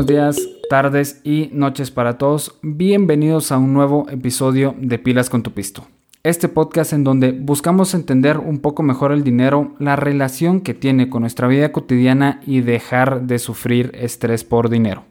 buenos 0.00 0.06
días, 0.06 0.48
tardes 0.70 1.20
y 1.24 1.50
noches 1.52 1.90
para 1.90 2.16
todos. 2.16 2.58
Bienvenidos 2.62 3.52
a 3.52 3.58
un 3.58 3.74
nuevo 3.74 4.06
episodio 4.08 4.74
de 4.80 4.98
Pilas 4.98 5.28
con 5.28 5.42
tu 5.42 5.52
Pisto. 5.52 5.86
Este 6.22 6.48
podcast 6.48 6.94
en 6.94 7.04
donde 7.04 7.32
buscamos 7.32 7.92
entender 7.92 8.38
un 8.38 8.60
poco 8.60 8.82
mejor 8.82 9.12
el 9.12 9.24
dinero, 9.24 9.74
la 9.78 9.96
relación 9.96 10.62
que 10.62 10.72
tiene 10.72 11.10
con 11.10 11.20
nuestra 11.20 11.48
vida 11.48 11.70
cotidiana 11.70 12.40
y 12.46 12.62
dejar 12.62 13.26
de 13.26 13.38
sufrir 13.38 13.92
estrés 13.94 14.42
por 14.42 14.70
dinero. 14.70 15.04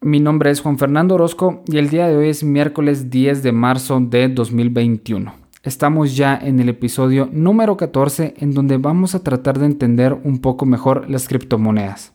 Mi 0.00 0.20
nombre 0.20 0.52
es 0.52 0.60
Juan 0.60 0.78
Fernando 0.78 1.16
Orozco 1.16 1.64
y 1.66 1.78
el 1.78 1.90
día 1.90 2.06
de 2.06 2.16
hoy 2.16 2.28
es 2.28 2.44
miércoles 2.44 3.10
10 3.10 3.42
de 3.42 3.50
marzo 3.50 3.98
de 3.98 4.28
2021. 4.28 5.34
Estamos 5.64 6.14
ya 6.14 6.38
en 6.40 6.60
el 6.60 6.68
episodio 6.68 7.28
número 7.32 7.76
14 7.76 8.34
en 8.36 8.54
donde 8.54 8.76
vamos 8.76 9.16
a 9.16 9.24
tratar 9.24 9.58
de 9.58 9.66
entender 9.66 10.16
un 10.22 10.38
poco 10.38 10.66
mejor 10.66 11.10
las 11.10 11.26
criptomonedas. 11.26 12.13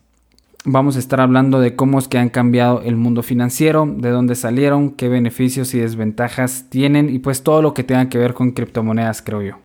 Vamos 0.66 0.96
a 0.96 0.98
estar 0.98 1.22
hablando 1.22 1.58
de 1.58 1.74
cómo 1.74 1.98
es 1.98 2.06
que 2.06 2.18
han 2.18 2.28
cambiado 2.28 2.82
el 2.82 2.96
mundo 2.96 3.22
financiero, 3.22 3.86
de 3.86 4.10
dónde 4.10 4.34
salieron, 4.34 4.90
qué 4.90 5.08
beneficios 5.08 5.72
y 5.72 5.78
desventajas 5.78 6.66
tienen 6.68 7.08
y 7.08 7.18
pues 7.18 7.42
todo 7.42 7.62
lo 7.62 7.72
que 7.72 7.82
tenga 7.82 8.10
que 8.10 8.18
ver 8.18 8.34
con 8.34 8.50
criptomonedas 8.50 9.22
creo 9.22 9.40
yo. 9.40 9.60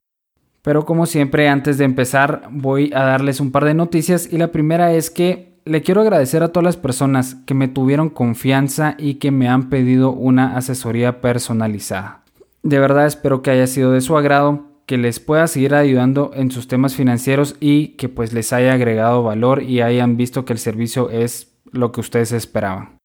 Pero 0.62 0.86
como 0.86 1.06
siempre 1.06 1.50
antes 1.50 1.78
de 1.78 1.84
empezar 1.84 2.48
voy 2.50 2.92
a 2.96 3.04
darles 3.04 3.42
un 3.42 3.52
par 3.52 3.66
de 3.66 3.74
noticias 3.74 4.30
y 4.32 4.38
la 4.38 4.54
primera 4.54 4.94
es 4.94 5.12
que 5.12 5.60
le 5.66 5.82
quiero 5.82 6.00
agradecer 6.00 6.44
a 6.44 6.50
todas 6.50 6.64
las 6.64 6.78
personas 6.78 7.36
que 7.46 7.54
me 7.54 7.68
tuvieron 7.68 8.10
confianza 8.10 8.96
y 8.98 9.16
que 9.16 9.32
me 9.32 9.50
han 9.50 9.70
pedido 9.70 10.12
una 10.12 10.56
asesoría 10.56 11.20
personalizada. 11.20 12.22
De 12.64 12.80
verdad 12.80 13.06
espero 13.06 13.42
que 13.42 13.52
haya 13.52 13.68
sido 13.68 13.92
de 13.92 14.02
su 14.02 14.18
agrado, 14.18 14.75
que 14.86 14.98
les 14.98 15.20
pueda 15.20 15.48
seguir 15.48 15.74
ayudando 15.74 16.32
en 16.34 16.52
sus 16.52 16.68
temas 16.68 16.96
financieros 16.96 17.56
y 17.60 17.90
que 17.90 18.10
pues 18.10 18.34
les 18.34 18.54
haya 18.54 18.74
agregado 18.74 19.24
valor 19.24 19.64
y 19.64 19.82
hayan 19.82 20.18
visto 20.18 20.46
que 20.46 20.54
el 20.54 20.60
servicio 20.60 21.10
es 21.10 21.56
lo 21.72 21.92
que 21.92 22.02
ustedes 22.02 22.32
esperaban. 22.32 22.98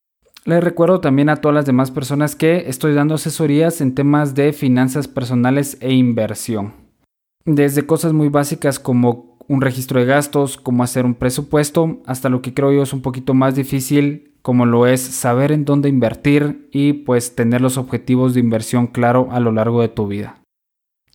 Les 0.44 0.62
recuerdo 0.64 1.00
también 1.00 1.28
a 1.28 1.36
todas 1.36 1.54
las 1.54 1.66
demás 1.66 1.90
personas 1.90 2.34
que 2.34 2.68
estoy 2.68 2.94
dando 2.94 3.14
asesorías 3.14 3.80
en 3.80 3.94
temas 3.94 4.34
de 4.34 4.52
finanzas 4.52 5.06
personales 5.06 5.76
e 5.80 5.92
inversión. 5.92 6.72
Desde 7.44 7.86
cosas 7.86 8.12
muy 8.12 8.28
básicas 8.28 8.78
como 8.78 9.36
un 9.48 9.60
registro 9.60 10.00
de 10.00 10.06
gastos, 10.06 10.56
cómo 10.56 10.82
hacer 10.82 11.04
un 11.04 11.14
presupuesto, 11.14 12.00
hasta 12.06 12.28
lo 12.28 12.40
que 12.40 12.54
creo 12.54 12.72
yo 12.72 12.82
es 12.82 12.92
un 12.92 13.02
poquito 13.02 13.34
más 13.34 13.54
difícil, 13.54 14.32
como 14.42 14.64
lo 14.64 14.86
es 14.86 15.00
saber 15.00 15.52
en 15.52 15.64
dónde 15.64 15.88
invertir 15.88 16.68
y 16.72 16.92
pues 16.92 17.34
tener 17.34 17.60
los 17.60 17.76
objetivos 17.76 18.32
de 18.32 18.40
inversión 18.40 18.86
claro 18.86 19.28
a 19.32 19.40
lo 19.40 19.52
largo 19.52 19.82
de 19.82 19.88
tu 19.88 20.06
vida. 20.06 20.39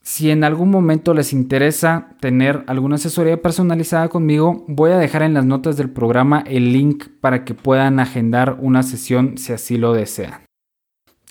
Si 0.07 0.29
en 0.29 0.43
algún 0.43 0.69
momento 0.69 1.15
les 1.15 1.33
interesa 1.33 2.09
tener 2.19 2.63
alguna 2.67 2.95
asesoría 2.95 3.41
personalizada 3.41 4.07
conmigo, 4.07 4.63
voy 4.67 4.91
a 4.91 4.99
dejar 4.99 5.23
en 5.23 5.33
las 5.33 5.45
notas 5.45 5.77
del 5.77 5.89
programa 5.89 6.43
el 6.45 6.71
link 6.73 7.05
para 7.21 7.43
que 7.43 7.55
puedan 7.55 7.99
agendar 7.99 8.55
una 8.61 8.83
sesión 8.83 9.39
si 9.39 9.51
así 9.51 9.77
lo 9.79 9.93
desean. 9.93 10.43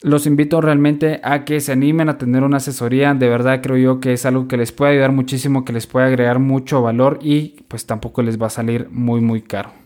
Los 0.03 0.27
invito 0.27 0.61
realmente 0.61 1.20
a 1.22 1.44
que 1.44 1.61
se 1.61 1.70
animen 1.70 2.08
a 2.08 2.19
tener 2.19 2.42
una 2.42 2.56
asesoría, 2.56 3.14
de 3.14 3.28
verdad 3.28 3.62
creo 3.62 3.77
yo 3.77 4.00
que 4.00 4.12
es 4.12 4.27
algo 4.27 4.48
que 4.48 4.56
les 4.56 4.72
puede 4.72 4.94
ayudar 4.94 5.12
muchísimo, 5.12 5.64
que 5.64 5.72
les 5.72 5.86
puede 5.86 6.06
agregar 6.06 6.41
mucho 6.41 6.83
valor 6.83 7.20
y 7.22 7.62
pues 7.69 7.86
tampoco 7.86 8.22
les 8.22 8.42
va 8.42 8.48
a 8.48 8.50
salir 8.50 8.88
muy 8.91 9.20
muy 9.20 9.41
caro. 9.41 9.84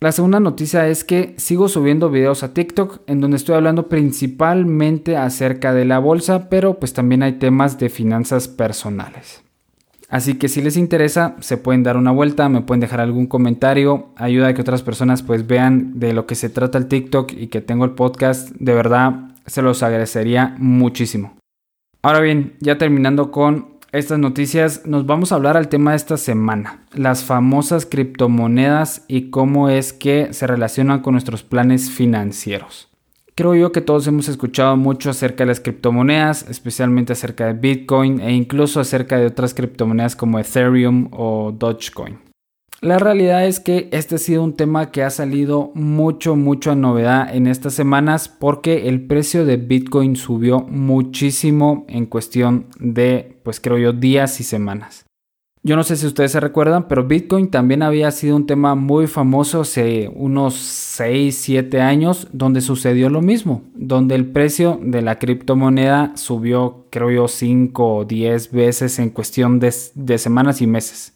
La 0.00 0.12
segunda 0.12 0.40
noticia 0.40 0.86
es 0.88 1.04
que 1.04 1.34
sigo 1.38 1.68
subiendo 1.68 2.10
videos 2.10 2.42
a 2.42 2.52
TikTok 2.52 3.00
en 3.06 3.20
donde 3.20 3.36
estoy 3.36 3.54
hablando 3.54 3.88
principalmente 3.88 5.16
acerca 5.16 5.72
de 5.72 5.84
la 5.84 5.98
bolsa, 5.98 6.48
pero 6.48 6.78
pues 6.78 6.92
también 6.92 7.22
hay 7.22 7.34
temas 7.34 7.78
de 7.78 7.88
finanzas 7.88 8.48
personales. 8.48 9.42
Así 10.08 10.34
que 10.34 10.48
si 10.48 10.62
les 10.62 10.76
interesa, 10.76 11.36
se 11.40 11.56
pueden 11.56 11.82
dar 11.82 11.96
una 11.96 12.12
vuelta, 12.12 12.48
me 12.48 12.60
pueden 12.60 12.80
dejar 12.80 13.00
algún 13.00 13.26
comentario, 13.26 14.10
ayuda 14.16 14.48
a 14.48 14.54
que 14.54 14.60
otras 14.60 14.82
personas 14.82 15.22
pues 15.22 15.46
vean 15.46 15.98
de 15.98 16.12
lo 16.12 16.26
que 16.26 16.34
se 16.34 16.50
trata 16.50 16.78
el 16.78 16.86
TikTok 16.86 17.32
y 17.32 17.46
que 17.46 17.60
tengo 17.60 17.84
el 17.84 17.92
podcast, 17.92 18.50
de 18.50 18.74
verdad 18.74 19.30
se 19.46 19.62
los 19.62 19.82
agradecería 19.82 20.54
muchísimo. 20.58 21.36
Ahora 22.02 22.20
bien, 22.20 22.54
ya 22.60 22.76
terminando 22.76 23.30
con 23.30 23.73
estas 23.98 24.18
noticias, 24.18 24.84
nos 24.86 25.06
vamos 25.06 25.30
a 25.30 25.36
hablar 25.36 25.56
al 25.56 25.68
tema 25.68 25.92
de 25.92 25.98
esta 25.98 26.16
semana, 26.16 26.84
las 26.92 27.22
famosas 27.22 27.86
criptomonedas 27.86 29.04
y 29.06 29.30
cómo 29.30 29.68
es 29.68 29.92
que 29.92 30.32
se 30.32 30.48
relacionan 30.48 31.00
con 31.00 31.12
nuestros 31.12 31.44
planes 31.44 31.90
financieros. 31.90 32.88
Creo 33.36 33.54
yo 33.54 33.70
que 33.70 33.80
todos 33.80 34.06
hemos 34.08 34.28
escuchado 34.28 34.76
mucho 34.76 35.10
acerca 35.10 35.44
de 35.44 35.48
las 35.48 35.60
criptomonedas, 35.60 36.44
especialmente 36.48 37.12
acerca 37.12 37.46
de 37.46 37.52
Bitcoin 37.52 38.20
e 38.20 38.32
incluso 38.32 38.80
acerca 38.80 39.16
de 39.16 39.26
otras 39.26 39.54
criptomonedas 39.54 40.16
como 40.16 40.40
Ethereum 40.40 41.08
o 41.12 41.52
Dogecoin. 41.52 42.18
La 42.84 42.98
realidad 42.98 43.46
es 43.46 43.60
que 43.60 43.88
este 43.92 44.16
ha 44.16 44.18
sido 44.18 44.44
un 44.44 44.52
tema 44.52 44.90
que 44.90 45.02
ha 45.02 45.08
salido 45.08 45.72
mucho, 45.72 46.36
mucho 46.36 46.70
a 46.70 46.74
novedad 46.74 47.34
en 47.34 47.46
estas 47.46 47.72
semanas 47.72 48.28
porque 48.28 48.88
el 48.88 49.06
precio 49.06 49.46
de 49.46 49.56
Bitcoin 49.56 50.16
subió 50.16 50.60
muchísimo 50.60 51.86
en 51.88 52.04
cuestión 52.04 52.66
de, 52.78 53.40
pues 53.42 53.58
creo 53.58 53.78
yo, 53.78 53.94
días 53.94 54.38
y 54.40 54.44
semanas. 54.44 55.06
Yo 55.62 55.76
no 55.76 55.82
sé 55.82 55.96
si 55.96 56.06
ustedes 56.06 56.32
se 56.32 56.40
recuerdan, 56.40 56.86
pero 56.86 57.04
Bitcoin 57.04 57.48
también 57.48 57.82
había 57.82 58.10
sido 58.10 58.36
un 58.36 58.46
tema 58.46 58.74
muy 58.74 59.06
famoso 59.06 59.62
hace 59.62 60.10
unos 60.14 60.52
6, 60.52 61.34
7 61.34 61.80
años, 61.80 62.28
donde 62.32 62.60
sucedió 62.60 63.08
lo 63.08 63.22
mismo, 63.22 63.62
donde 63.74 64.14
el 64.14 64.26
precio 64.26 64.78
de 64.82 65.00
la 65.00 65.18
criptomoneda 65.18 66.12
subió, 66.16 66.84
creo 66.90 67.10
yo, 67.10 67.28
5 67.28 67.94
o 67.96 68.04
10 68.04 68.52
veces 68.52 68.98
en 68.98 69.08
cuestión 69.08 69.58
de, 69.58 69.72
de 69.94 70.18
semanas 70.18 70.60
y 70.60 70.66
meses. 70.66 71.13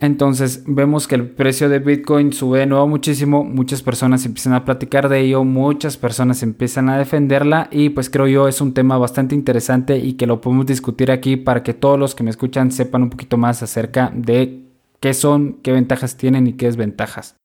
Entonces 0.00 0.64
vemos 0.66 1.06
que 1.06 1.14
el 1.14 1.30
precio 1.30 1.68
de 1.68 1.78
Bitcoin 1.78 2.32
sube 2.32 2.58
de 2.58 2.66
nuevo 2.66 2.88
muchísimo, 2.88 3.44
muchas 3.44 3.80
personas 3.82 4.26
empiezan 4.26 4.52
a 4.54 4.64
platicar 4.64 5.08
de 5.08 5.20
ello, 5.20 5.44
muchas 5.44 5.96
personas 5.96 6.42
empiezan 6.42 6.88
a 6.88 6.98
defenderla 6.98 7.68
y 7.70 7.90
pues 7.90 8.10
creo 8.10 8.26
yo 8.26 8.48
es 8.48 8.60
un 8.60 8.74
tema 8.74 8.98
bastante 8.98 9.36
interesante 9.36 9.96
y 9.98 10.14
que 10.14 10.26
lo 10.26 10.40
podemos 10.40 10.66
discutir 10.66 11.12
aquí 11.12 11.36
para 11.36 11.62
que 11.62 11.74
todos 11.74 11.98
los 11.98 12.16
que 12.16 12.24
me 12.24 12.30
escuchan 12.30 12.72
sepan 12.72 13.04
un 13.04 13.10
poquito 13.10 13.36
más 13.36 13.62
acerca 13.62 14.10
de 14.12 14.64
qué 14.98 15.14
son, 15.14 15.60
qué 15.62 15.70
ventajas 15.70 16.16
tienen 16.16 16.48
y 16.48 16.54
qué 16.54 16.66
desventajas. 16.66 17.36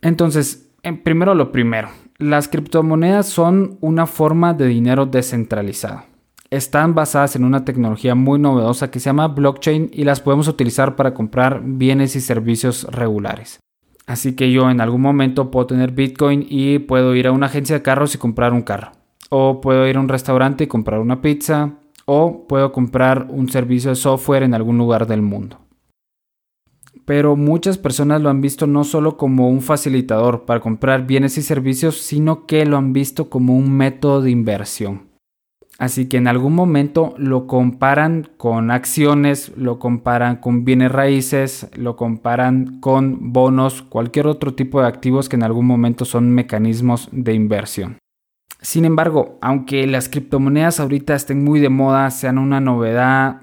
Entonces, 0.00 0.70
primero 1.02 1.34
lo 1.34 1.52
primero, 1.52 1.90
las 2.16 2.48
criptomonedas 2.48 3.26
son 3.26 3.76
una 3.82 4.06
forma 4.06 4.54
de 4.54 4.68
dinero 4.68 5.04
descentralizado 5.04 6.13
están 6.56 6.94
basadas 6.94 7.36
en 7.36 7.44
una 7.44 7.64
tecnología 7.64 8.14
muy 8.14 8.38
novedosa 8.38 8.90
que 8.90 9.00
se 9.00 9.06
llama 9.06 9.28
blockchain 9.28 9.90
y 9.92 10.04
las 10.04 10.20
podemos 10.20 10.48
utilizar 10.48 10.96
para 10.96 11.14
comprar 11.14 11.62
bienes 11.64 12.16
y 12.16 12.20
servicios 12.20 12.84
regulares. 12.84 13.60
Así 14.06 14.36
que 14.36 14.52
yo 14.52 14.70
en 14.70 14.80
algún 14.80 15.00
momento 15.00 15.50
puedo 15.50 15.66
tener 15.66 15.92
Bitcoin 15.92 16.46
y 16.48 16.78
puedo 16.78 17.14
ir 17.14 17.26
a 17.26 17.32
una 17.32 17.46
agencia 17.46 17.76
de 17.76 17.82
carros 17.82 18.14
y 18.14 18.18
comprar 18.18 18.52
un 18.52 18.62
carro. 18.62 18.92
O 19.30 19.60
puedo 19.60 19.86
ir 19.88 19.96
a 19.96 20.00
un 20.00 20.08
restaurante 20.08 20.64
y 20.64 20.66
comprar 20.66 21.00
una 21.00 21.22
pizza. 21.22 21.74
O 22.04 22.46
puedo 22.46 22.70
comprar 22.70 23.26
un 23.30 23.48
servicio 23.48 23.90
de 23.90 23.96
software 23.96 24.42
en 24.42 24.54
algún 24.54 24.76
lugar 24.76 25.06
del 25.06 25.22
mundo. 25.22 25.58
Pero 27.06 27.34
muchas 27.34 27.78
personas 27.78 28.20
lo 28.20 28.28
han 28.28 28.40
visto 28.40 28.66
no 28.66 28.84
solo 28.84 29.16
como 29.16 29.48
un 29.48 29.62
facilitador 29.62 30.44
para 30.44 30.60
comprar 30.60 31.06
bienes 31.06 31.36
y 31.38 31.42
servicios, 31.42 31.96
sino 31.98 32.46
que 32.46 32.64
lo 32.66 32.76
han 32.76 32.92
visto 32.92 33.28
como 33.30 33.56
un 33.56 33.74
método 33.74 34.22
de 34.22 34.30
inversión. 34.30 35.13
Así 35.78 36.08
que 36.08 36.18
en 36.18 36.28
algún 36.28 36.54
momento 36.54 37.14
lo 37.18 37.48
comparan 37.48 38.28
con 38.36 38.70
acciones, 38.70 39.52
lo 39.56 39.80
comparan 39.80 40.36
con 40.36 40.64
bienes 40.64 40.92
raíces, 40.92 41.68
lo 41.74 41.96
comparan 41.96 42.78
con 42.80 43.32
bonos, 43.32 43.82
cualquier 43.82 44.28
otro 44.28 44.54
tipo 44.54 44.80
de 44.80 44.86
activos 44.86 45.28
que 45.28 45.36
en 45.36 45.42
algún 45.42 45.66
momento 45.66 46.04
son 46.04 46.30
mecanismos 46.30 47.08
de 47.10 47.34
inversión. 47.34 47.98
Sin 48.60 48.84
embargo, 48.84 49.38
aunque 49.42 49.86
las 49.86 50.08
criptomonedas 50.08 50.78
ahorita 50.78 51.14
estén 51.14 51.42
muy 51.42 51.58
de 51.60 51.68
moda, 51.68 52.10
sean 52.10 52.38
una 52.38 52.60
novedad, 52.60 53.42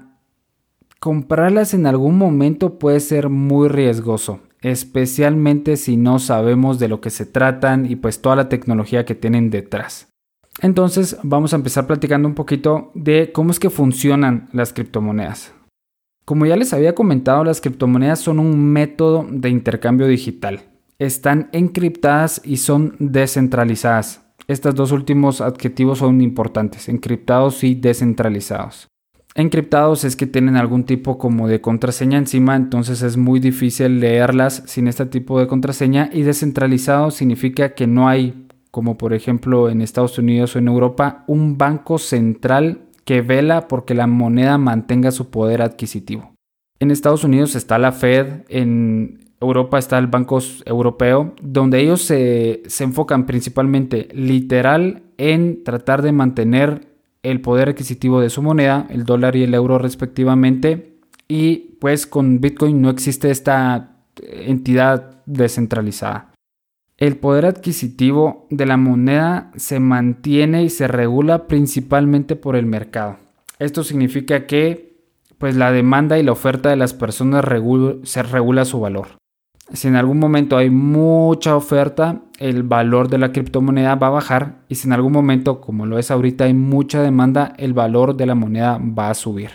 comprarlas 1.00 1.74
en 1.74 1.86
algún 1.86 2.16
momento 2.16 2.78
puede 2.78 2.98
ser 3.00 3.28
muy 3.28 3.68
riesgoso, 3.68 4.40
especialmente 4.62 5.76
si 5.76 5.96
no 5.98 6.18
sabemos 6.18 6.78
de 6.78 6.88
lo 6.88 7.00
que 7.00 7.10
se 7.10 7.26
tratan 7.26 7.84
y 7.86 7.96
pues 7.96 8.22
toda 8.22 8.36
la 8.36 8.48
tecnología 8.48 9.04
que 9.04 9.14
tienen 9.14 9.50
detrás. 9.50 10.11
Entonces 10.60 11.16
vamos 11.22 11.52
a 11.52 11.56
empezar 11.56 11.86
platicando 11.86 12.28
un 12.28 12.34
poquito 12.34 12.90
de 12.94 13.32
cómo 13.32 13.50
es 13.50 13.58
que 13.58 13.70
funcionan 13.70 14.48
las 14.52 14.72
criptomonedas. 14.72 15.52
Como 16.24 16.46
ya 16.46 16.56
les 16.56 16.72
había 16.72 16.94
comentado, 16.94 17.42
las 17.42 17.60
criptomonedas 17.60 18.20
son 18.20 18.38
un 18.38 18.72
método 18.72 19.26
de 19.28 19.48
intercambio 19.48 20.06
digital. 20.06 20.62
Están 20.98 21.48
encriptadas 21.52 22.40
y 22.44 22.58
son 22.58 22.94
descentralizadas. 23.00 24.22
Estos 24.46 24.74
dos 24.74 24.92
últimos 24.92 25.40
adjetivos 25.40 25.98
son 25.98 26.20
importantes, 26.20 26.88
encriptados 26.88 27.64
y 27.64 27.74
descentralizados. 27.74 28.88
Encriptados 29.34 30.04
es 30.04 30.14
que 30.14 30.26
tienen 30.26 30.56
algún 30.56 30.84
tipo 30.84 31.16
como 31.16 31.48
de 31.48 31.62
contraseña 31.62 32.18
encima, 32.18 32.54
entonces 32.54 33.00
es 33.00 33.16
muy 33.16 33.40
difícil 33.40 33.98
leerlas 33.98 34.62
sin 34.66 34.88
este 34.88 35.06
tipo 35.06 35.40
de 35.40 35.46
contraseña 35.46 36.10
y 36.12 36.22
descentralizado 36.22 37.10
significa 37.10 37.74
que 37.74 37.86
no 37.86 38.08
hay 38.08 38.41
como 38.72 38.98
por 38.98 39.12
ejemplo 39.12 39.68
en 39.68 39.82
Estados 39.82 40.18
Unidos 40.18 40.56
o 40.56 40.58
en 40.58 40.66
Europa, 40.66 41.24
un 41.28 41.58
banco 41.58 41.98
central 41.98 42.88
que 43.04 43.20
vela 43.20 43.68
porque 43.68 43.94
la 43.94 44.06
moneda 44.06 44.58
mantenga 44.58 45.12
su 45.12 45.30
poder 45.30 45.60
adquisitivo. 45.62 46.34
En 46.80 46.90
Estados 46.90 47.22
Unidos 47.22 47.54
está 47.54 47.78
la 47.78 47.92
Fed, 47.92 48.44
en 48.48 49.20
Europa 49.40 49.78
está 49.78 49.98
el 49.98 50.06
Banco 50.06 50.40
Europeo, 50.64 51.34
donde 51.42 51.80
ellos 51.80 52.00
se, 52.00 52.62
se 52.66 52.84
enfocan 52.84 53.26
principalmente 53.26 54.08
literal 54.14 55.02
en 55.18 55.64
tratar 55.64 56.00
de 56.00 56.12
mantener 56.12 56.88
el 57.22 57.42
poder 57.42 57.68
adquisitivo 57.68 58.20
de 58.20 58.30
su 58.30 58.42
moneda, 58.42 58.86
el 58.88 59.04
dólar 59.04 59.36
y 59.36 59.42
el 59.42 59.54
euro 59.54 59.78
respectivamente, 59.78 60.96
y 61.28 61.76
pues 61.78 62.06
con 62.06 62.40
Bitcoin 62.40 62.80
no 62.80 62.88
existe 62.88 63.30
esta 63.30 63.96
entidad 64.16 65.22
descentralizada. 65.26 66.31
El 67.02 67.16
poder 67.16 67.46
adquisitivo 67.46 68.46
de 68.48 68.64
la 68.64 68.76
moneda 68.76 69.50
se 69.56 69.80
mantiene 69.80 70.62
y 70.62 70.70
se 70.70 70.86
regula 70.86 71.48
principalmente 71.48 72.36
por 72.36 72.54
el 72.54 72.64
mercado. 72.64 73.16
Esto 73.58 73.82
significa 73.82 74.46
que 74.46 75.02
pues 75.36 75.56
la 75.56 75.72
demanda 75.72 76.20
y 76.20 76.22
la 76.22 76.30
oferta 76.30 76.68
de 76.68 76.76
las 76.76 76.94
personas 76.94 77.44
se 78.04 78.22
regula 78.22 78.64
su 78.64 78.78
valor. 78.78 79.18
Si 79.72 79.88
en 79.88 79.96
algún 79.96 80.20
momento 80.20 80.56
hay 80.56 80.70
mucha 80.70 81.56
oferta, 81.56 82.22
el 82.38 82.62
valor 82.62 83.08
de 83.08 83.18
la 83.18 83.32
criptomoneda 83.32 83.96
va 83.96 84.06
a 84.06 84.10
bajar 84.10 84.60
y 84.68 84.76
si 84.76 84.86
en 84.86 84.92
algún 84.92 85.12
momento, 85.12 85.60
como 85.60 85.86
lo 85.86 85.98
es 85.98 86.12
ahorita, 86.12 86.44
hay 86.44 86.54
mucha 86.54 87.02
demanda, 87.02 87.52
el 87.58 87.72
valor 87.72 88.16
de 88.16 88.26
la 88.26 88.36
moneda 88.36 88.78
va 88.78 89.10
a 89.10 89.14
subir. 89.14 89.50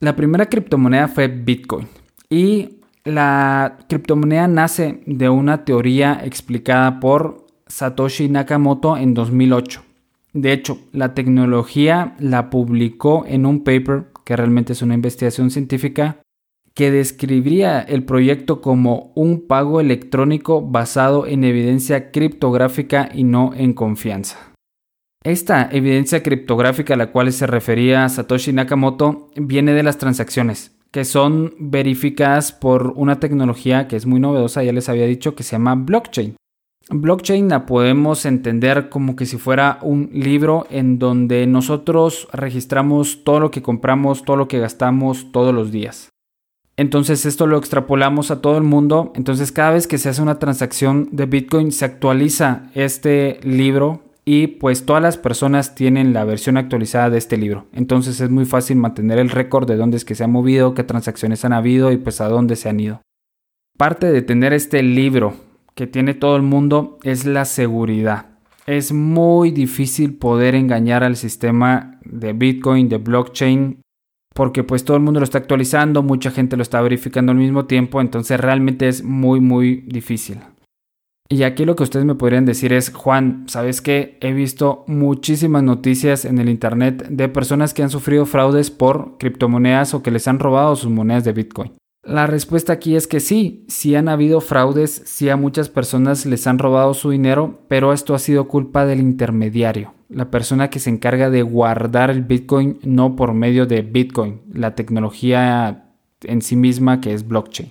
La 0.00 0.14
primera 0.16 0.44
criptomoneda 0.44 1.08
fue 1.08 1.28
Bitcoin 1.28 1.88
y 2.28 2.79
la 3.04 3.78
criptomoneda 3.88 4.48
nace 4.48 5.02
de 5.06 5.28
una 5.28 5.64
teoría 5.64 6.20
explicada 6.24 7.00
por 7.00 7.46
Satoshi 7.66 8.28
Nakamoto 8.28 8.96
en 8.96 9.14
2008. 9.14 9.82
De 10.32 10.52
hecho, 10.52 10.78
la 10.92 11.14
tecnología 11.14 12.14
la 12.18 12.50
publicó 12.50 13.24
en 13.26 13.46
un 13.46 13.64
paper, 13.64 14.06
que 14.24 14.36
realmente 14.36 14.74
es 14.74 14.82
una 14.82 14.94
investigación 14.94 15.50
científica, 15.50 16.20
que 16.74 16.90
describiría 16.90 17.80
el 17.80 18.04
proyecto 18.04 18.60
como 18.60 19.12
un 19.16 19.46
pago 19.46 19.80
electrónico 19.80 20.62
basado 20.62 21.26
en 21.26 21.42
evidencia 21.42 22.12
criptográfica 22.12 23.08
y 23.12 23.24
no 23.24 23.52
en 23.54 23.72
confianza. 23.72 24.38
Esta 25.22 25.68
evidencia 25.70 26.22
criptográfica 26.22 26.94
a 26.94 26.96
la 26.96 27.10
cual 27.12 27.32
se 27.32 27.46
refería 27.46 28.08
Satoshi 28.08 28.52
Nakamoto 28.52 29.30
viene 29.36 29.74
de 29.74 29.82
las 29.82 29.98
transacciones, 29.98 30.79
que 30.90 31.04
son 31.04 31.54
verificadas 31.58 32.52
por 32.52 32.92
una 32.96 33.20
tecnología 33.20 33.88
que 33.88 33.96
es 33.96 34.06
muy 34.06 34.20
novedosa, 34.20 34.62
ya 34.62 34.72
les 34.72 34.88
había 34.88 35.06
dicho, 35.06 35.34
que 35.34 35.42
se 35.42 35.52
llama 35.52 35.74
blockchain. 35.74 36.36
Blockchain 36.88 37.48
la 37.48 37.66
podemos 37.66 38.24
entender 38.26 38.88
como 38.88 39.14
que 39.14 39.26
si 39.26 39.36
fuera 39.36 39.78
un 39.82 40.10
libro 40.12 40.66
en 40.70 40.98
donde 40.98 41.46
nosotros 41.46 42.26
registramos 42.32 43.22
todo 43.22 43.38
lo 43.38 43.50
que 43.50 43.62
compramos, 43.62 44.24
todo 44.24 44.36
lo 44.36 44.48
que 44.48 44.58
gastamos 44.58 45.30
todos 45.30 45.54
los 45.54 45.70
días. 45.70 46.08
Entonces 46.76 47.26
esto 47.26 47.46
lo 47.46 47.58
extrapolamos 47.58 48.30
a 48.30 48.40
todo 48.40 48.56
el 48.56 48.64
mundo. 48.64 49.12
Entonces 49.14 49.52
cada 49.52 49.70
vez 49.70 49.86
que 49.86 49.98
se 49.98 50.08
hace 50.08 50.22
una 50.22 50.38
transacción 50.38 51.08
de 51.12 51.26
Bitcoin 51.26 51.70
se 51.72 51.84
actualiza 51.84 52.70
este 52.74 53.38
libro 53.42 54.09
y 54.32 54.46
pues 54.46 54.86
todas 54.86 55.02
las 55.02 55.16
personas 55.16 55.74
tienen 55.74 56.12
la 56.12 56.24
versión 56.24 56.56
actualizada 56.56 57.10
de 57.10 57.18
este 57.18 57.36
libro. 57.36 57.66
Entonces 57.72 58.20
es 58.20 58.30
muy 58.30 58.44
fácil 58.44 58.76
mantener 58.76 59.18
el 59.18 59.28
récord 59.28 59.66
de 59.66 59.74
dónde 59.74 59.96
es 59.96 60.04
que 60.04 60.14
se 60.14 60.22
ha 60.22 60.28
movido, 60.28 60.72
qué 60.72 60.84
transacciones 60.84 61.44
han 61.44 61.52
habido 61.52 61.90
y 61.90 61.96
pues 61.96 62.20
a 62.20 62.28
dónde 62.28 62.54
se 62.54 62.68
han 62.68 62.78
ido. 62.78 63.02
Parte 63.76 64.12
de 64.12 64.22
tener 64.22 64.52
este 64.52 64.84
libro 64.84 65.34
que 65.74 65.88
tiene 65.88 66.14
todo 66.14 66.36
el 66.36 66.42
mundo 66.42 67.00
es 67.02 67.26
la 67.26 67.44
seguridad. 67.44 68.26
Es 68.68 68.92
muy 68.92 69.50
difícil 69.50 70.14
poder 70.14 70.54
engañar 70.54 71.02
al 71.02 71.16
sistema 71.16 71.98
de 72.04 72.32
Bitcoin, 72.32 72.88
de 72.88 72.98
blockchain, 72.98 73.80
porque 74.32 74.62
pues 74.62 74.84
todo 74.84 74.96
el 74.96 75.02
mundo 75.02 75.18
lo 75.18 75.24
está 75.24 75.38
actualizando, 75.38 76.04
mucha 76.04 76.30
gente 76.30 76.56
lo 76.56 76.62
está 76.62 76.80
verificando 76.80 77.32
al 77.32 77.38
mismo 77.38 77.64
tiempo, 77.64 78.00
entonces 78.00 78.38
realmente 78.38 78.86
es 78.86 79.02
muy 79.02 79.40
muy 79.40 79.82
difícil. 79.88 80.38
Y 81.32 81.44
aquí 81.44 81.64
lo 81.64 81.76
que 81.76 81.84
ustedes 81.84 82.04
me 82.04 82.16
podrían 82.16 82.44
decir 82.44 82.72
es, 82.72 82.92
Juan, 82.92 83.44
¿sabes 83.46 83.80
qué? 83.80 84.18
He 84.20 84.32
visto 84.32 84.82
muchísimas 84.88 85.62
noticias 85.62 86.24
en 86.24 86.40
el 86.40 86.48
Internet 86.48 87.06
de 87.08 87.28
personas 87.28 87.72
que 87.72 87.84
han 87.84 87.90
sufrido 87.90 88.26
fraudes 88.26 88.72
por 88.72 89.16
criptomonedas 89.16 89.94
o 89.94 90.02
que 90.02 90.10
les 90.10 90.26
han 90.26 90.40
robado 90.40 90.74
sus 90.74 90.90
monedas 90.90 91.22
de 91.22 91.32
Bitcoin. 91.32 91.72
La 92.02 92.26
respuesta 92.26 92.72
aquí 92.72 92.96
es 92.96 93.06
que 93.06 93.20
sí, 93.20 93.64
sí 93.68 93.94
han 93.94 94.08
habido 94.08 94.40
fraudes, 94.40 95.02
sí 95.04 95.28
a 95.28 95.36
muchas 95.36 95.68
personas 95.68 96.26
les 96.26 96.48
han 96.48 96.58
robado 96.58 96.94
su 96.94 97.10
dinero, 97.10 97.60
pero 97.68 97.92
esto 97.92 98.14
ha 98.14 98.18
sido 98.18 98.48
culpa 98.48 98.84
del 98.84 98.98
intermediario, 98.98 99.94
la 100.08 100.32
persona 100.32 100.68
que 100.68 100.80
se 100.80 100.90
encarga 100.90 101.30
de 101.30 101.42
guardar 101.42 102.10
el 102.10 102.22
Bitcoin 102.22 102.80
no 102.82 103.14
por 103.14 103.34
medio 103.34 103.66
de 103.66 103.82
Bitcoin, 103.82 104.40
la 104.52 104.74
tecnología 104.74 105.92
en 106.22 106.42
sí 106.42 106.56
misma 106.56 107.00
que 107.00 107.12
es 107.12 107.28
blockchain. 107.28 107.70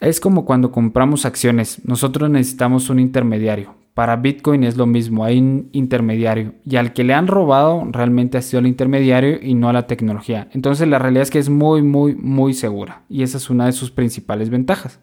Es 0.00 0.20
como 0.20 0.44
cuando 0.44 0.70
compramos 0.70 1.26
acciones, 1.26 1.84
nosotros 1.84 2.30
necesitamos 2.30 2.88
un 2.88 3.00
intermediario. 3.00 3.74
Para 3.94 4.14
Bitcoin 4.14 4.62
es 4.62 4.76
lo 4.76 4.86
mismo, 4.86 5.24
hay 5.24 5.40
un 5.40 5.70
intermediario 5.72 6.54
y 6.64 6.76
al 6.76 6.92
que 6.92 7.02
le 7.02 7.14
han 7.14 7.26
robado 7.26 7.84
realmente 7.90 8.38
ha 8.38 8.42
sido 8.42 8.60
el 8.60 8.68
intermediario 8.68 9.40
y 9.42 9.54
no 9.54 9.68
a 9.68 9.72
la 9.72 9.88
tecnología. 9.88 10.48
Entonces 10.52 10.86
la 10.86 11.00
realidad 11.00 11.24
es 11.24 11.32
que 11.32 11.40
es 11.40 11.48
muy, 11.48 11.82
muy, 11.82 12.14
muy 12.14 12.54
segura 12.54 13.02
y 13.08 13.24
esa 13.24 13.38
es 13.38 13.50
una 13.50 13.66
de 13.66 13.72
sus 13.72 13.90
principales 13.90 14.50
ventajas. 14.50 15.00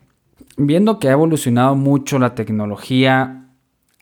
Viendo 0.56 1.00
que 1.00 1.10
ha 1.10 1.14
evolucionado 1.14 1.76
mucho 1.76 2.20
la 2.20 2.36
tecnología, 2.36 3.50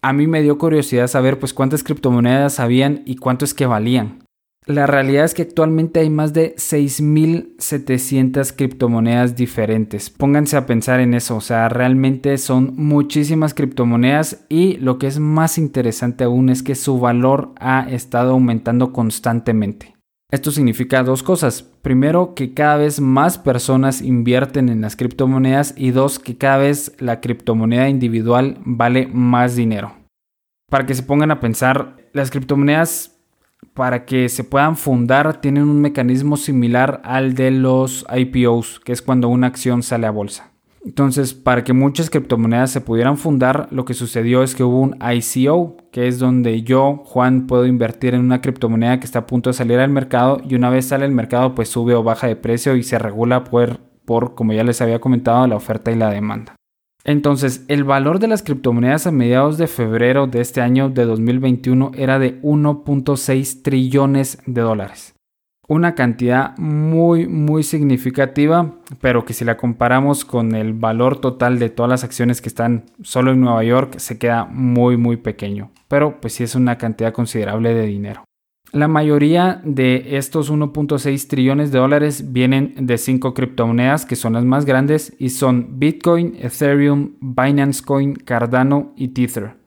a 0.03 0.13
mí 0.13 0.27
me 0.27 0.43
dio 0.43 0.59
curiosidad 0.59 1.07
saber 1.07 1.39
pues 1.39 1.55
cuántas 1.55 1.83
criptomonedas 1.83 2.59
habían 2.59 3.01
y 3.05 3.15
cuánto 3.15 3.45
es 3.45 3.55
que 3.55 3.65
valían. 3.65 4.22
La 4.65 4.87
realidad 4.87 5.25
es 5.25 5.33
que 5.33 5.41
actualmente 5.41 5.99
hay 5.99 6.09
más 6.09 6.31
de 6.31 6.55
6.700 6.55 8.55
criptomonedas 8.55 9.35
diferentes. 9.35 10.09
Pónganse 10.09 10.55
a 10.55 10.65
pensar 10.65 11.01
en 11.01 11.13
eso, 11.13 11.35
o 11.35 11.41
sea, 11.41 11.67
realmente 11.67 12.37
son 12.37 12.73
muchísimas 12.77 13.53
criptomonedas 13.53 14.45
y 14.47 14.77
lo 14.77 14.99
que 14.99 15.07
es 15.07 15.19
más 15.19 15.57
interesante 15.57 16.23
aún 16.23 16.47
es 16.49 16.63
que 16.63 16.75
su 16.75 16.97
valor 16.97 17.51
ha 17.59 17.89
estado 17.89 18.31
aumentando 18.31 18.93
constantemente. 18.93 19.95
Esto 20.31 20.49
significa 20.49 21.03
dos 21.03 21.23
cosas. 21.23 21.61
Primero, 21.61 22.33
que 22.33 22.53
cada 22.53 22.77
vez 22.77 23.01
más 23.01 23.37
personas 23.37 24.01
invierten 24.01 24.69
en 24.69 24.79
las 24.81 24.95
criptomonedas 24.95 25.75
y 25.77 25.91
dos, 25.91 26.19
que 26.19 26.37
cada 26.37 26.57
vez 26.57 26.95
la 26.99 27.19
criptomoneda 27.19 27.89
individual 27.89 28.57
vale 28.65 29.07
más 29.07 29.55
dinero. 29.55 29.93
Para 30.71 30.87
que 30.87 30.95
se 30.95 31.03
pongan 31.03 31.29
a 31.29 31.39
pensar, 31.39 31.97
las 32.13 32.31
criptomonedas 32.31 33.12
para 33.73 34.05
que 34.05 34.29
se 34.29 34.43
puedan 34.43 34.77
fundar 34.77 35.41
tienen 35.41 35.63
un 35.63 35.81
mecanismo 35.81 36.37
similar 36.37 37.01
al 37.03 37.33
de 37.33 37.51
los 37.51 38.05
IPOs, 38.13 38.79
que 38.79 38.91
es 38.91 39.01
cuando 39.01 39.29
una 39.29 39.47
acción 39.47 39.83
sale 39.83 40.07
a 40.07 40.11
bolsa. 40.11 40.53
Entonces, 40.85 41.33
para 41.33 41.63
que 41.63 41.71
muchas 41.71 42.09
criptomonedas 42.09 42.71
se 42.71 42.81
pudieran 42.81 43.17
fundar, 43.17 43.69
lo 43.71 43.85
que 43.85 43.93
sucedió 43.93 44.43
es 44.43 44.53
que 44.53 44.63
hubo 44.63 44.81
un 44.81 44.97
ICO, 45.01 45.77
que 45.91 46.07
es 46.07 46.19
donde 46.19 46.63
yo, 46.63 47.03
Juan, 47.05 47.47
puedo 47.47 47.65
invertir 47.65 48.15
en 48.15 48.21
una 48.21 48.41
criptomoneda 48.41 48.99
que 48.99 49.05
está 49.05 49.19
a 49.19 49.27
punto 49.27 49.49
de 49.49 49.53
salir 49.53 49.79
al 49.79 49.89
mercado 49.89 50.41
y 50.47 50.55
una 50.55 50.69
vez 50.69 50.87
sale 50.87 51.05
al 51.05 51.11
mercado, 51.11 51.55
pues 51.55 51.69
sube 51.69 51.95
o 51.95 52.03
baja 52.03 52.27
de 52.27 52.35
precio 52.35 52.75
y 52.75 52.83
se 52.83 52.99
regula 52.99 53.45
por, 53.45 53.79
por 54.03 54.35
como 54.35 54.51
ya 54.51 54.65
les 54.65 54.81
había 54.81 54.99
comentado, 54.99 55.47
la 55.47 55.55
oferta 55.55 55.89
y 55.89 55.95
la 55.95 56.09
demanda. 56.09 56.55
Entonces, 57.05 57.65
el 57.67 57.83
valor 57.83 58.19
de 58.19 58.27
las 58.27 58.43
criptomonedas 58.43 59.07
a 59.07 59.11
mediados 59.11 59.57
de 59.57 59.67
febrero 59.67 60.25
de 60.27 60.39
este 60.39 60.61
año 60.61 60.89
de 60.89 61.03
2021 61.03 61.91
era 61.95 62.17
de 62.17 62.41
1.6 62.41 63.61
trillones 63.61 64.37
de 64.45 64.61
dólares. 64.61 65.13
Una 65.67 65.95
cantidad 65.95 66.57
muy, 66.57 67.27
muy 67.27 67.63
significativa, 67.63 68.75
pero 69.01 69.25
que 69.25 69.33
si 69.33 69.43
la 69.43 69.57
comparamos 69.57 70.23
con 70.23 70.55
el 70.55 70.73
valor 70.73 71.19
total 71.19 71.59
de 71.59 71.69
todas 71.69 71.89
las 71.89 72.03
acciones 72.03 72.41
que 72.41 72.49
están 72.49 72.85
solo 73.01 73.31
en 73.31 73.41
Nueva 73.41 73.63
York, 73.63 73.97
se 73.97 74.17
queda 74.17 74.45
muy, 74.45 74.97
muy 74.97 75.17
pequeño. 75.17 75.71
Pero 75.87 76.21
pues 76.21 76.33
sí 76.33 76.43
es 76.43 76.55
una 76.55 76.77
cantidad 76.77 77.13
considerable 77.13 77.73
de 77.73 77.85
dinero. 77.85 78.23
La 78.73 78.87
mayoría 78.87 79.61
de 79.63 80.17
estos 80.17 80.51
1.6 80.51 81.27
trillones 81.27 81.71
de 81.71 81.77
dólares 81.77 82.33
vienen 82.33 82.73
de 82.75 82.97
cinco 82.97 83.35
criptomonedas 83.35 84.07
que 84.07 84.15
son 84.15 84.33
las 84.33 84.45
más 84.45 84.65
grandes 84.65 85.13
y 85.19 85.29
son 85.29 85.77
Bitcoin, 85.77 86.35
Ethereum, 86.41 87.11
Binance 87.21 87.83
Coin, 87.83 88.15
Cardano 88.15 88.91
y 88.95 89.09
Tether. 89.09 89.57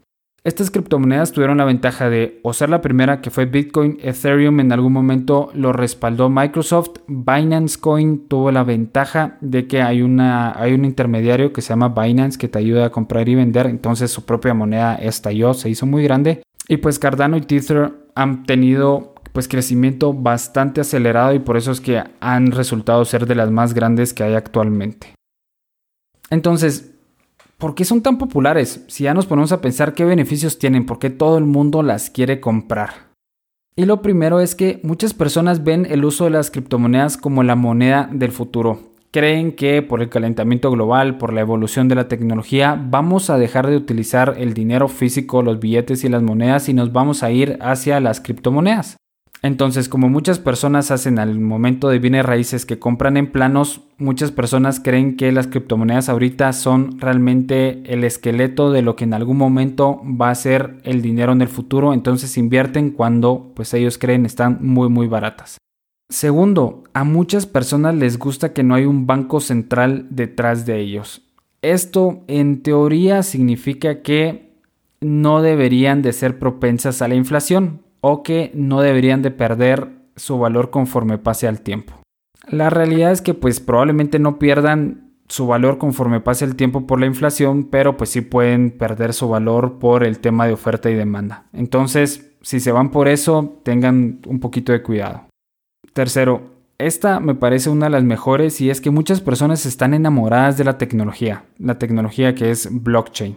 Estas 0.42 0.72
criptomonedas 0.72 1.30
tuvieron 1.30 1.58
la 1.58 1.64
ventaja 1.64 2.10
de 2.10 2.40
o 2.42 2.52
ser 2.52 2.68
la 2.68 2.80
primera 2.80 3.20
que 3.20 3.30
fue 3.30 3.46
Bitcoin, 3.46 3.98
Ethereum 4.02 4.58
en 4.58 4.72
algún 4.72 4.92
momento 4.92 5.50
lo 5.54 5.72
respaldó 5.72 6.28
Microsoft, 6.28 6.98
Binance 7.06 7.78
Coin 7.78 8.26
tuvo 8.26 8.50
la 8.50 8.64
ventaja 8.64 9.38
de 9.40 9.68
que 9.68 9.82
hay, 9.82 10.02
una, 10.02 10.60
hay 10.60 10.72
un 10.72 10.84
intermediario 10.84 11.52
que 11.52 11.62
se 11.62 11.68
llama 11.68 11.90
Binance 11.90 12.38
que 12.38 12.48
te 12.48 12.58
ayuda 12.58 12.86
a 12.86 12.90
comprar 12.90 13.28
y 13.28 13.36
vender, 13.36 13.66
entonces 13.66 14.10
su 14.10 14.24
propia 14.24 14.52
moneda 14.52 14.96
estalló, 14.96 15.54
se 15.54 15.70
hizo 15.70 15.86
muy 15.86 16.02
grande 16.02 16.42
y 16.68 16.78
pues 16.78 16.98
Cardano 16.98 17.36
y 17.36 17.42
Tether 17.42 17.92
han 18.14 18.44
tenido 18.44 19.14
pues 19.32 19.48
crecimiento 19.48 20.14
bastante 20.14 20.80
acelerado 20.80 21.34
y 21.34 21.38
por 21.38 21.56
eso 21.56 21.70
es 21.70 21.80
que 21.80 22.02
han 22.20 22.52
resultado 22.52 23.04
ser 23.04 23.26
de 23.26 23.34
las 23.34 23.50
más 23.50 23.74
grandes 23.74 24.14
que 24.14 24.22
hay 24.22 24.34
actualmente. 24.34 25.14
Entonces, 26.30 26.94
¿por 27.58 27.74
qué 27.74 27.84
son 27.84 28.02
tan 28.02 28.18
populares? 28.18 28.84
Si 28.88 29.04
ya 29.04 29.14
nos 29.14 29.26
ponemos 29.26 29.52
a 29.52 29.60
pensar 29.60 29.94
qué 29.94 30.04
beneficios 30.04 30.58
tienen, 30.58 30.86
por 30.86 30.98
qué 30.98 31.10
todo 31.10 31.38
el 31.38 31.44
mundo 31.44 31.82
las 31.82 32.08
quiere 32.08 32.40
comprar. 32.40 33.06
Y 33.76 33.84
lo 33.84 34.00
primero 34.00 34.40
es 34.40 34.54
que 34.54 34.80
muchas 34.82 35.12
personas 35.12 35.62
ven 35.62 35.86
el 35.90 36.06
uso 36.06 36.24
de 36.24 36.30
las 36.30 36.50
criptomonedas 36.50 37.18
como 37.18 37.42
la 37.42 37.56
moneda 37.56 38.08
del 38.10 38.32
futuro. 38.32 38.95
Creen 39.10 39.52
que 39.52 39.82
por 39.82 40.02
el 40.02 40.08
calentamiento 40.08 40.70
global, 40.70 41.18
por 41.18 41.32
la 41.32 41.40
evolución 41.40 41.88
de 41.88 41.94
la 41.94 42.08
tecnología, 42.08 42.80
vamos 42.80 43.30
a 43.30 43.38
dejar 43.38 43.66
de 43.66 43.76
utilizar 43.76 44.34
el 44.38 44.54
dinero 44.54 44.88
físico, 44.88 45.42
los 45.42 45.60
billetes 45.60 46.04
y 46.04 46.08
las 46.08 46.22
monedas 46.22 46.68
y 46.68 46.74
nos 46.74 46.92
vamos 46.92 47.22
a 47.22 47.30
ir 47.30 47.58
hacia 47.60 48.00
las 48.00 48.20
criptomonedas. 48.20 48.96
Entonces, 49.42 49.88
como 49.88 50.08
muchas 50.08 50.38
personas 50.38 50.90
hacen 50.90 51.18
al 51.18 51.38
momento 51.38 51.88
de 51.88 51.98
bienes 51.98 52.24
raíces 52.24 52.66
que 52.66 52.78
compran 52.78 53.16
en 53.16 53.30
planos, 53.30 53.82
muchas 53.98 54.32
personas 54.32 54.80
creen 54.80 55.16
que 55.16 55.30
las 55.30 55.46
criptomonedas 55.46 56.08
ahorita 56.08 56.52
son 56.52 56.98
realmente 56.98 57.82
el 57.84 58.02
esqueleto 58.04 58.72
de 58.72 58.82
lo 58.82 58.96
que 58.96 59.04
en 59.04 59.14
algún 59.14 59.36
momento 59.36 60.00
va 60.04 60.30
a 60.30 60.34
ser 60.34 60.78
el 60.84 61.02
dinero 61.02 61.32
en 61.32 61.42
el 61.42 61.48
futuro, 61.48 61.92
entonces 61.92 62.36
invierten 62.38 62.90
cuando 62.90 63.52
pues 63.54 63.72
ellos 63.74 63.98
creen 63.98 64.26
están 64.26 64.58
muy 64.62 64.88
muy 64.88 65.06
baratas. 65.06 65.58
Segundo, 66.08 66.84
a 66.94 67.04
muchas 67.04 67.46
personas 67.46 67.94
les 67.94 68.18
gusta 68.18 68.52
que 68.52 68.62
no 68.62 68.74
hay 68.74 68.84
un 68.84 69.06
banco 69.06 69.40
central 69.40 70.06
detrás 70.10 70.64
de 70.64 70.78
ellos. 70.78 71.22
Esto 71.62 72.22
en 72.28 72.62
teoría 72.62 73.22
significa 73.24 74.02
que 74.02 74.52
no 75.00 75.42
deberían 75.42 76.02
de 76.02 76.12
ser 76.12 76.38
propensas 76.38 77.02
a 77.02 77.08
la 77.08 77.16
inflación 77.16 77.82
o 78.00 78.22
que 78.22 78.52
no 78.54 78.82
deberían 78.82 79.22
de 79.22 79.32
perder 79.32 79.88
su 80.14 80.38
valor 80.38 80.70
conforme 80.70 81.18
pase 81.18 81.48
al 81.48 81.60
tiempo. 81.60 81.94
La 82.48 82.70
realidad 82.70 83.10
es 83.10 83.20
que 83.20 83.34
pues 83.34 83.58
probablemente 83.60 84.20
no 84.20 84.38
pierdan 84.38 85.10
su 85.28 85.48
valor 85.48 85.78
conforme 85.78 86.20
pase 86.20 86.44
el 86.44 86.54
tiempo 86.54 86.86
por 86.86 87.00
la 87.00 87.06
inflación, 87.06 87.64
pero 87.64 87.96
pues 87.96 88.10
sí 88.10 88.20
pueden 88.20 88.70
perder 88.70 89.12
su 89.12 89.28
valor 89.28 89.78
por 89.80 90.04
el 90.04 90.20
tema 90.20 90.46
de 90.46 90.52
oferta 90.52 90.88
y 90.88 90.94
demanda. 90.94 91.46
Entonces, 91.52 92.36
si 92.42 92.60
se 92.60 92.70
van 92.70 92.92
por 92.92 93.08
eso, 93.08 93.60
tengan 93.64 94.20
un 94.26 94.38
poquito 94.38 94.70
de 94.70 94.82
cuidado. 94.82 95.25
Tercero, 95.92 96.56
esta 96.78 97.20
me 97.20 97.34
parece 97.34 97.70
una 97.70 97.86
de 97.86 97.90
las 97.90 98.04
mejores 98.04 98.60
y 98.60 98.70
es 98.70 98.80
que 98.80 98.90
muchas 98.90 99.20
personas 99.20 99.64
están 99.64 99.94
enamoradas 99.94 100.58
de 100.58 100.64
la 100.64 100.76
tecnología, 100.76 101.44
la 101.58 101.78
tecnología 101.78 102.34
que 102.34 102.50
es 102.50 102.68
blockchain. 102.70 103.36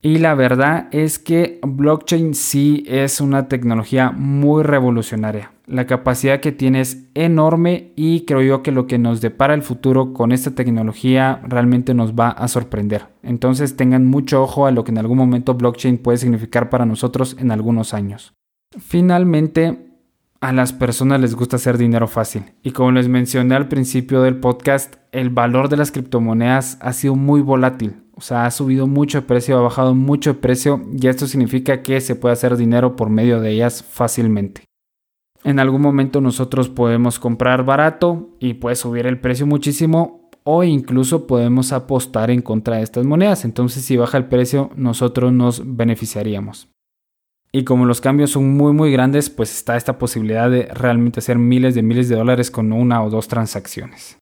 Y 0.00 0.18
la 0.18 0.34
verdad 0.36 0.88
es 0.92 1.18
que 1.18 1.58
blockchain 1.66 2.34
sí 2.34 2.84
es 2.86 3.20
una 3.20 3.48
tecnología 3.48 4.12
muy 4.12 4.62
revolucionaria. 4.62 5.52
La 5.66 5.86
capacidad 5.86 6.38
que 6.38 6.52
tiene 6.52 6.80
es 6.80 7.08
enorme 7.14 7.92
y 7.96 8.24
creo 8.24 8.40
yo 8.40 8.62
que 8.62 8.70
lo 8.70 8.86
que 8.86 8.96
nos 8.96 9.20
depara 9.20 9.54
el 9.54 9.62
futuro 9.62 10.14
con 10.14 10.30
esta 10.30 10.52
tecnología 10.52 11.42
realmente 11.44 11.94
nos 11.94 12.14
va 12.14 12.28
a 12.28 12.46
sorprender. 12.46 13.06
Entonces 13.24 13.76
tengan 13.76 14.06
mucho 14.06 14.42
ojo 14.42 14.66
a 14.66 14.70
lo 14.70 14.84
que 14.84 14.92
en 14.92 14.98
algún 14.98 15.18
momento 15.18 15.54
blockchain 15.54 15.98
puede 15.98 16.18
significar 16.18 16.70
para 16.70 16.86
nosotros 16.86 17.36
en 17.38 17.50
algunos 17.50 17.92
años. 17.92 18.34
Finalmente, 18.78 19.87
a 20.40 20.52
las 20.52 20.72
personas 20.72 21.20
les 21.20 21.34
gusta 21.34 21.56
hacer 21.56 21.78
dinero 21.78 22.06
fácil. 22.06 22.44
Y 22.62 22.70
como 22.70 22.92
les 22.92 23.08
mencioné 23.08 23.54
al 23.54 23.68
principio 23.68 24.22
del 24.22 24.38
podcast, 24.38 24.96
el 25.12 25.30
valor 25.30 25.68
de 25.68 25.76
las 25.76 25.90
criptomonedas 25.90 26.78
ha 26.80 26.92
sido 26.92 27.16
muy 27.16 27.40
volátil. 27.40 28.02
O 28.14 28.20
sea, 28.20 28.46
ha 28.46 28.50
subido 28.50 28.86
mucho 28.86 29.20
de 29.20 29.26
precio, 29.26 29.58
ha 29.58 29.62
bajado 29.62 29.94
mucho 29.94 30.34
de 30.34 30.40
precio 30.40 30.82
y 30.92 31.06
esto 31.06 31.26
significa 31.26 31.82
que 31.82 32.00
se 32.00 32.16
puede 32.16 32.32
hacer 32.32 32.56
dinero 32.56 32.96
por 32.96 33.10
medio 33.10 33.40
de 33.40 33.50
ellas 33.52 33.84
fácilmente. 33.84 34.64
En 35.44 35.60
algún 35.60 35.82
momento 35.82 36.20
nosotros 36.20 36.68
podemos 36.68 37.20
comprar 37.20 37.64
barato 37.64 38.30
y 38.40 38.54
puede 38.54 38.76
subir 38.76 39.06
el 39.06 39.20
precio 39.20 39.46
muchísimo 39.46 40.30
o 40.42 40.64
incluso 40.64 41.26
podemos 41.26 41.72
apostar 41.72 42.30
en 42.30 42.42
contra 42.42 42.76
de 42.76 42.82
estas 42.82 43.04
monedas. 43.04 43.44
Entonces 43.44 43.84
si 43.84 43.96
baja 43.96 44.18
el 44.18 44.26
precio 44.26 44.70
nosotros 44.74 45.32
nos 45.32 45.76
beneficiaríamos. 45.76 46.68
Y 47.50 47.64
como 47.64 47.86
los 47.86 48.00
cambios 48.00 48.30
son 48.32 48.56
muy 48.56 48.72
muy 48.72 48.92
grandes, 48.92 49.30
pues 49.30 49.54
está 49.54 49.76
esta 49.76 49.98
posibilidad 49.98 50.50
de 50.50 50.64
realmente 50.66 51.20
hacer 51.20 51.38
miles 51.38 51.74
de 51.74 51.82
miles 51.82 52.08
de 52.08 52.16
dólares 52.16 52.50
con 52.50 52.72
una 52.72 53.02
o 53.02 53.10
dos 53.10 53.28
transacciones. 53.28 54.18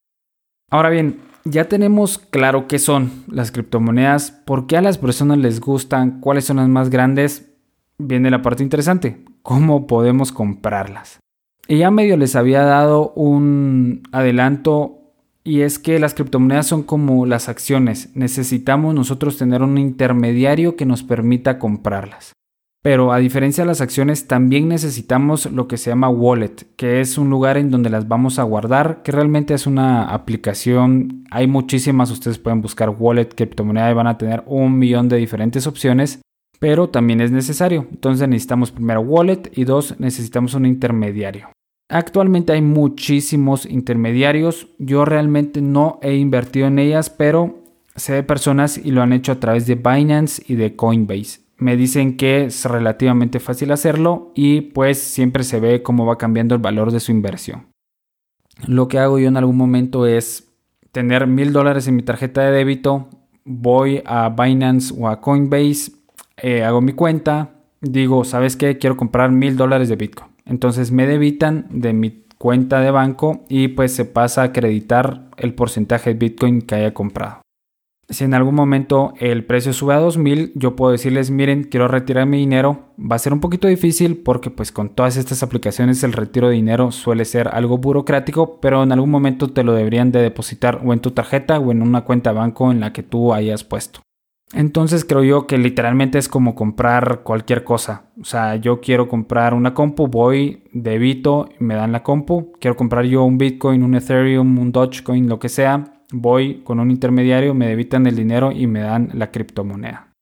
Ahora 0.71 0.90
bien, 0.90 1.21
ya 1.45 1.64
tenemos 1.68 2.18
claro 2.18 2.66
qué 2.66 2.78
son 2.78 3.25
las 3.28 3.52
criptomonedas, 3.52 4.30
por 4.30 4.66
qué 4.66 4.76
a 4.76 4.83
las 4.83 4.99
personas 4.99 5.38
les 5.38 5.61
gustan, 5.61 6.21
cuáles 6.21 6.45
son 6.45 6.56
las 6.56 6.68
más 6.68 6.90
grandes. 6.90 7.52
Viene 7.99 8.30
la 8.30 8.42
parte 8.42 8.62
interesante, 8.62 9.25
cómo 9.42 9.87
podemos 9.87 10.33
comprarlas. 10.33 11.21
Y 11.68 11.78
ya 11.78 11.90
medio 11.90 12.16
les 12.16 12.37
había 12.37 12.62
dado 12.62 13.12
un 13.14 14.02
adelanto 14.12 15.06
y 15.42 15.61
es 15.61 15.78
que 15.78 15.99
las 15.99 16.14
criptomonedas 16.14 16.66
son 16.66 16.83
como 16.83 17.26
las 17.26 17.49
acciones. 17.49 18.11
Necesitamos 18.14 18.95
nosotros 18.95 19.37
tener 19.37 19.62
un 19.62 19.78
intermediario 19.78 20.76
que 20.76 20.87
nos 20.87 21.02
permita 21.04 21.59
comprarlas. 21.59 22.36
Pero 22.87 23.12
a 23.12 23.19
diferencia 23.19 23.64
de 23.64 23.66
las 23.66 23.81
acciones, 23.81 24.28
también 24.28 24.69
necesitamos 24.69 25.50
lo 25.50 25.66
que 25.66 25.76
se 25.76 25.90
llama 25.90 26.09
wallet, 26.09 26.55
que 26.76 27.00
es 27.00 27.19
un 27.19 27.28
lugar 27.31 27.57
en 27.57 27.73
donde 27.73 27.90
las 27.90 28.07
vamos 28.07 28.38
a 28.38 28.45
guardar, 28.45 29.02
que 29.02 29.11
realmente 29.11 29.55
es 29.55 29.66
una 29.66 30.05
aplicación. 30.05 31.25
Hay 31.33 31.49
muchísimas, 31.49 32.12
ustedes 32.12 32.38
pueden 32.38 32.62
buscar 32.62 32.90
wallet, 32.90 33.35
criptomoneda 33.35 33.90
y 33.90 33.95
van 33.95 34.07
a 34.07 34.19
tener 34.19 34.45
un 34.47 34.78
millón 34.78 35.09
de 35.09 35.16
diferentes 35.16 35.66
opciones, 35.66 36.21
pero 36.61 36.88
también 36.88 37.21
es 37.21 37.33
necesario. 37.33 37.88
Entonces 37.90 38.28
necesitamos 38.28 38.71
primero 38.71 39.00
wallet 39.00 39.50
y 39.57 39.64
dos, 39.64 39.99
necesitamos 39.99 40.55
un 40.55 40.64
intermediario. 40.64 41.49
Actualmente 41.88 42.52
hay 42.52 42.62
muchísimos 42.62 43.66
intermediarios. 43.66 44.69
Yo 44.78 45.05
realmente 45.05 45.61
no 45.61 45.99
he 46.02 46.14
invertido 46.14 46.69
en 46.69 46.78
ellas, 46.78 47.11
pero 47.11 47.64
sé 47.97 48.12
de 48.12 48.23
personas 48.23 48.78
y 48.78 48.93
lo 48.93 49.02
han 49.02 49.12
hecho 49.12 49.33
a 49.33 49.40
través 49.40 49.66
de 49.66 49.75
Binance 49.75 50.40
y 50.47 50.55
de 50.55 50.76
Coinbase 50.76 51.46
me 51.59 51.77
dicen 51.77 52.17
que 52.17 52.45
es 52.45 52.65
relativamente 52.65 53.41
fácil 53.41 53.73
hacerlo 53.73 54.33
y 54.35 54.61
pues 54.61 55.01
siempre 55.01 55.45
se 55.45 55.61
ve 55.61 55.83
cómo 55.83 56.07
va 56.07 56.19
cambiando 56.19 56.55
el 56.55 56.61
valor 56.61 56.93
de 56.93 57.01
su 57.01 57.13
inversión. 57.13 57.67
Lo 58.67 58.89
que 58.89 58.99
hago 58.99 59.19
yo 59.19 59.29
en 59.29 59.37
algún 59.37 59.57
momento 59.57 60.07
es 60.07 60.53
tener 60.93 61.27
mil 61.27 61.53
dólares 61.53 61.89
en 61.89 61.97
mi 61.97 62.03
tarjeta 62.03 62.43
de 62.43 62.53
débito, 62.53 63.09
voy 63.45 64.03
a 64.07 64.29
Binance 64.31 64.95
o 64.97 65.09
a 65.09 65.21
Coinbase, 65.21 65.93
eh, 66.39 66.65
hago 66.65 66.81
mi 66.81 66.93
cuenta, 66.93 67.51
digo, 67.81 68.25
¿sabes 68.25 68.57
qué? 68.57 68.79
Quiero 68.79 68.97
comprar 68.97 69.31
mil 69.31 69.57
dólares 69.57 69.89
de 69.89 69.97
Bitcoin. 69.97 70.31
Entonces 70.45 70.93
me 70.93 71.07
debitan 71.07 71.67
de 71.71 71.93
mi 71.93 72.25
cuenta 72.39 72.81
de 72.81 72.91
banco 72.91 73.45
y 73.49 73.69
pues 73.69 73.95
se 73.95 74.05
pasa 74.05 74.43
a 74.43 74.47
acreditar 74.47 75.31
el 75.37 75.55
porcentaje 75.55 76.11
de 76.11 76.19
Bitcoin 76.19 76.63
que 76.63 76.77
haya 76.77 76.95
comprado. 76.95 77.46
Si 78.09 78.23
en 78.23 78.35
algún 78.35 78.55
momento 78.55 79.15
el 79.19 79.45
precio 79.45 79.73
sube 79.73 79.95
a 79.95 79.99
2000, 79.99 80.53
yo 80.55 80.77
puedo 80.77 80.93
decirles, 80.93 81.33
miren, 81.33 81.65
quiero 81.65 81.89
retirar 81.89 82.27
mi 82.27 82.39
dinero. 82.39 82.93
Va 82.99 83.17
a 83.17 83.19
ser 83.19 83.33
un 83.33 83.41
poquito 83.41 83.67
difícil 83.67 84.17
porque 84.17 84.51
pues 84.51 84.71
con 84.71 84.91
todas 84.91 85.17
estas 85.17 85.43
aplicaciones 85.43 86.05
el 86.05 86.13
retiro 86.13 86.49
de 86.49 86.55
dinero 86.55 86.93
suele 86.93 87.25
ser 87.25 87.49
algo 87.49 87.79
burocrático, 87.79 88.61
pero 88.61 88.85
en 88.85 88.93
algún 88.93 89.11
momento 89.11 89.49
te 89.49 89.65
lo 89.65 89.73
deberían 89.75 90.13
de 90.13 90.23
depositar 90.23 90.81
o 90.85 90.93
en 90.93 91.01
tu 91.01 91.11
tarjeta 91.11 91.59
o 91.59 91.73
en 91.73 91.83
una 91.83 92.03
cuenta 92.03 92.31
de 92.31 92.39
banco 92.39 92.71
en 92.71 92.79
la 92.79 92.93
que 92.93 93.03
tú 93.03 93.35
hayas 93.35 93.65
puesto. 93.65 94.01
Entonces 94.53 95.05
creo 95.05 95.25
yo 95.25 95.49
que 95.49 95.59
literalmente 95.59 96.19
es 96.19 96.29
como 96.29 96.55
comprar 96.55 97.23
cualquier 97.25 97.65
cosa. 97.65 98.05
O 98.21 98.25
sea, 98.25 98.55
yo 98.55 98.81
quiero 98.81 99.09
comprar 99.09 99.53
una 99.53 99.75
compu, 99.75 100.07
voy, 100.07 100.63
debito, 100.73 101.49
me 101.59 101.75
dan 101.75 101.91
la 101.91 102.05
compu. 102.05 102.53
Quiero 102.61 102.77
comprar 102.77 103.05
yo 103.07 103.25
un 103.25 103.39
Bitcoin, 103.39 103.83
un 103.83 103.97
Ethereum, 103.97 104.57
un 104.61 104.71
Dogecoin, 104.71 105.29
lo 105.29 105.41
que 105.41 105.49
sea 105.49 105.96
voy 106.13 106.63
con 106.65 106.81
un 106.81 106.91
intermediario, 106.91 107.55
me 107.55 107.69
debitan 107.69 108.07
el 108.07 108.17
dinero 108.17 108.53
y 108.53 108.67
me 108.67 108.81
dan 108.81 109.11
la 109.15 109.31
criptomoneda. 109.31 110.13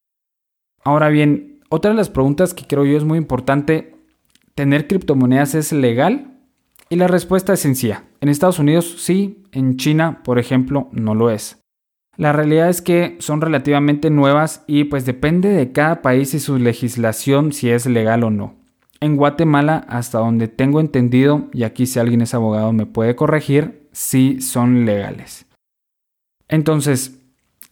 Ahora 0.83 1.09
bien, 1.09 1.61
otra 1.69 1.91
de 1.91 1.97
las 1.97 2.11
preguntas 2.11 2.55
que 2.55 2.67
creo 2.67 2.85
yo 2.85 2.97
es 2.97 3.05
muy 3.05 3.19
importante, 3.19 3.95
¿tener 4.55 4.87
criptomonedas 4.87 5.55
es 5.55 5.73
legal? 5.73 6.39
Y 6.91 6.97
la 6.97 7.09
respuesta 7.09 7.53
es 7.53 7.61
sencilla. 7.61 8.05
En 8.21 8.29
Estados 8.29 8.59
Unidos 8.59 8.97
sí, 8.99 9.45
en 9.53 9.77
China, 9.77 10.23
por 10.23 10.39
ejemplo, 10.39 10.89
no 10.93 11.15
lo 11.15 11.31
es. 11.31 11.59
La 12.17 12.33
realidad 12.33 12.69
es 12.69 12.81
que 12.81 13.17
son 13.19 13.41
relativamente 13.41 14.11
nuevas 14.11 14.63
y 14.67 14.85
pues 14.85 15.05
depende 15.05 15.49
de 15.49 15.73
cada 15.73 16.03
país 16.03 16.33
y 16.35 16.41
su 16.41 16.59
legislación 16.59 17.53
si 17.53 17.71
es 17.71 17.87
legal 17.87 18.23
o 18.23 18.31
no. 18.31 18.55
En 19.01 19.17
Guatemala, 19.17 19.85
hasta 19.89 20.19
donde 20.19 20.47
tengo 20.47 20.81
entendido, 20.81 21.49
y 21.53 21.65
aquí 21.65 21.87
si 21.87 21.99
alguien 21.99 22.21
es 22.21 22.35
abogado 22.35 22.73
me 22.73 22.87
puede 22.87 23.17
corregir, 23.17 23.89
sí 23.93 24.41
son 24.41 24.87
legales. 24.87 25.47
Entonces, 26.55 27.19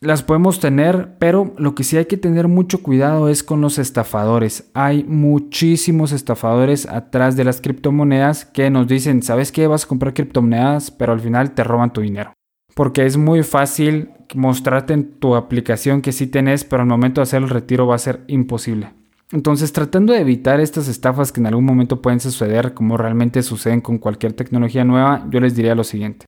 las 0.01 0.25
podemos 0.25 0.59
tener, 0.59 1.15
pero 1.21 1.55
lo 1.57 1.77
que 1.77 1.85
sí 1.85 1.97
hay 1.97 2.07
que 2.07 2.17
tener 2.17 2.49
mucho 2.49 2.83
cuidado 2.83 3.29
es 3.29 3.45
con 3.45 3.61
los 3.61 3.79
estafadores. 3.79 4.69
Hay 4.75 5.05
muchísimos 5.05 6.11
estafadores 6.11 6.89
atrás 6.89 7.37
de 7.37 7.45
las 7.45 7.61
criptomonedas 7.61 8.45
que 8.45 8.69
nos 8.71 8.89
dicen, 8.89 9.23
¿sabes 9.23 9.53
qué? 9.53 9.69
Vas 9.69 9.85
a 9.85 9.87
comprar 9.87 10.15
criptomonedas, 10.15 10.91
pero 10.91 11.13
al 11.13 11.21
final 11.21 11.53
te 11.53 11.63
roban 11.63 11.93
tu 11.93 12.01
dinero. 12.01 12.33
Porque 12.75 13.07
es 13.07 13.17
muy 13.17 13.45
fácil 13.45 14.11
mostrarte 14.35 14.95
en 14.95 15.13
tu 15.13 15.37
aplicación 15.37 16.03
que 16.03 16.11
sí 16.11 16.27
tenés, 16.27 16.65
pero 16.65 16.83
al 16.83 16.89
momento 16.89 17.21
de 17.21 17.23
hacer 17.23 17.41
el 17.41 17.51
retiro 17.51 17.87
va 17.87 17.95
a 17.95 17.99
ser 17.99 18.25
imposible. 18.27 18.91
Entonces, 19.31 19.73
tratando 19.73 20.13
de 20.13 20.21
evitar 20.23 20.59
estas 20.59 20.89
estafas 20.89 21.31
que 21.31 21.39
en 21.39 21.47
algún 21.47 21.65
momento 21.65 22.03
pueden 22.03 22.19
suceder, 22.19 22.75
como 22.75 22.97
realmente 22.97 23.45
suceden 23.45 23.81
con 23.81 23.99
cualquier 23.99 24.33
tecnología 24.33 24.83
nueva, 24.83 25.25
yo 25.31 25.39
les 25.39 25.55
diría 25.55 25.77
lo 25.77 25.85
siguiente. 25.85 26.27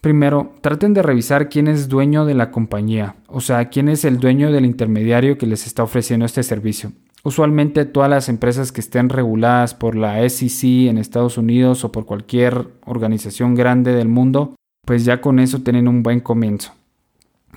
Primero, 0.00 0.52
traten 0.60 0.94
de 0.94 1.02
revisar 1.02 1.48
quién 1.48 1.66
es 1.66 1.88
dueño 1.88 2.24
de 2.24 2.34
la 2.34 2.50
compañía, 2.50 3.16
o 3.26 3.40
sea, 3.40 3.68
quién 3.68 3.88
es 3.88 4.04
el 4.04 4.18
dueño 4.18 4.52
del 4.52 4.64
intermediario 4.64 5.38
que 5.38 5.46
les 5.46 5.66
está 5.66 5.82
ofreciendo 5.82 6.24
este 6.24 6.42
servicio. 6.42 6.92
Usualmente 7.24 7.84
todas 7.84 8.08
las 8.08 8.28
empresas 8.28 8.70
que 8.70 8.80
estén 8.80 9.08
reguladas 9.08 9.74
por 9.74 9.96
la 9.96 10.26
SEC 10.28 10.88
en 10.88 10.98
Estados 10.98 11.36
Unidos 11.36 11.84
o 11.84 11.90
por 11.90 12.06
cualquier 12.06 12.68
organización 12.86 13.54
grande 13.56 13.92
del 13.92 14.08
mundo, 14.08 14.54
pues 14.86 15.04
ya 15.04 15.20
con 15.20 15.40
eso 15.40 15.62
tienen 15.62 15.88
un 15.88 16.02
buen 16.02 16.20
comienzo. 16.20 16.72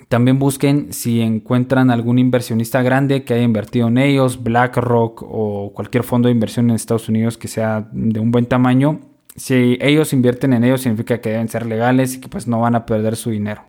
También 0.08 0.38
busquen 0.38 0.92
si 0.92 1.20
encuentran 1.20 1.90
algún 1.90 2.18
inversionista 2.18 2.82
grande 2.82 3.24
que 3.24 3.34
haya 3.34 3.44
invertido 3.44 3.88
en 3.88 3.98
ellos, 3.98 4.42
BlackRock 4.42 5.22
o 5.22 5.72
cualquier 5.72 6.02
fondo 6.02 6.26
de 6.26 6.34
inversión 6.34 6.68
en 6.68 6.76
Estados 6.76 7.08
Unidos 7.08 7.38
que 7.38 7.48
sea 7.48 7.88
de 7.92 8.20
un 8.20 8.30
buen 8.30 8.46
tamaño. 8.46 9.00
Si 9.36 9.78
ellos 9.80 10.12
invierten 10.12 10.52
en 10.52 10.64
ellos 10.64 10.82
significa 10.82 11.20
que 11.20 11.30
deben 11.30 11.48
ser 11.48 11.66
legales 11.66 12.14
y 12.14 12.20
que 12.20 12.28
pues 12.28 12.46
no 12.46 12.60
van 12.60 12.74
a 12.74 12.86
perder 12.86 13.16
su 13.16 13.30
dinero. 13.30 13.64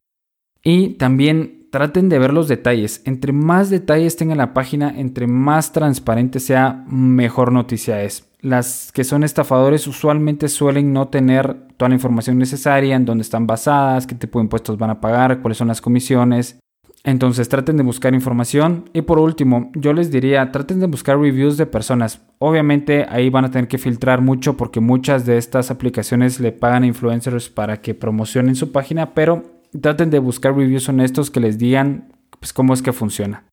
Y 0.63 0.95
también 0.95 1.67
traten 1.71 2.07
de 2.07 2.19
ver 2.19 2.33
los 2.33 2.47
detalles. 2.47 3.01
Entre 3.05 3.33
más 3.33 3.69
detalles 3.69 4.15
tenga 4.15 4.35
la 4.35 4.53
página, 4.53 4.93
entre 4.95 5.27
más 5.27 5.71
transparente 5.71 6.39
sea, 6.39 6.85
mejor 6.87 7.51
noticia 7.51 8.03
es. 8.03 8.29
Las 8.41 8.91
que 8.91 9.03
son 9.03 9.23
estafadores 9.23 9.87
usualmente 9.87 10.49
suelen 10.49 10.93
no 10.93 11.07
tener 11.07 11.55
toda 11.77 11.89
la 11.89 11.95
información 11.95 12.37
necesaria, 12.37 12.95
en 12.95 13.05
dónde 13.05 13.23
están 13.23 13.47
basadas, 13.47 14.05
qué 14.05 14.15
tipo 14.15 14.39
de 14.39 14.43
impuestos 14.43 14.77
van 14.77 14.91
a 14.91 15.01
pagar, 15.01 15.41
cuáles 15.41 15.57
son 15.57 15.69
las 15.69 15.81
comisiones. 15.81 16.59
Entonces 17.03 17.49
traten 17.49 17.77
de 17.77 17.83
buscar 17.83 18.13
información. 18.13 18.89
Y 18.93 19.01
por 19.01 19.19
último, 19.19 19.71
yo 19.75 19.93
les 19.93 20.09
diría, 20.09 20.51
traten 20.51 20.79
de 20.79 20.87
buscar 20.87 21.19
reviews 21.19 21.57
de 21.57 21.65
personas. 21.65 22.21
Obviamente 22.39 23.05
ahí 23.09 23.29
van 23.29 23.45
a 23.45 23.51
tener 23.51 23.67
que 23.67 23.77
filtrar 23.77 24.21
mucho 24.21 24.55
porque 24.55 24.79
muchas 24.79 25.25
de 25.25 25.37
estas 25.37 25.69
aplicaciones 25.69 26.39
le 26.39 26.51
pagan 26.51 26.83
a 26.83 26.87
influencers 26.87 27.49
para 27.49 27.81
que 27.81 27.93
promocionen 27.93 28.55
su 28.55 28.71
página, 28.71 29.13
pero 29.13 29.43
traten 29.81 30.09
de 30.09 30.19
buscar 30.19 30.55
reviews 30.55 30.87
honestos 30.87 31.29
que 31.29 31.39
les 31.39 31.57
digan 31.57 32.13
pues, 32.39 32.53
cómo 32.53 32.73
es 32.73 32.81
que 32.81 32.93
funciona. 32.93 33.45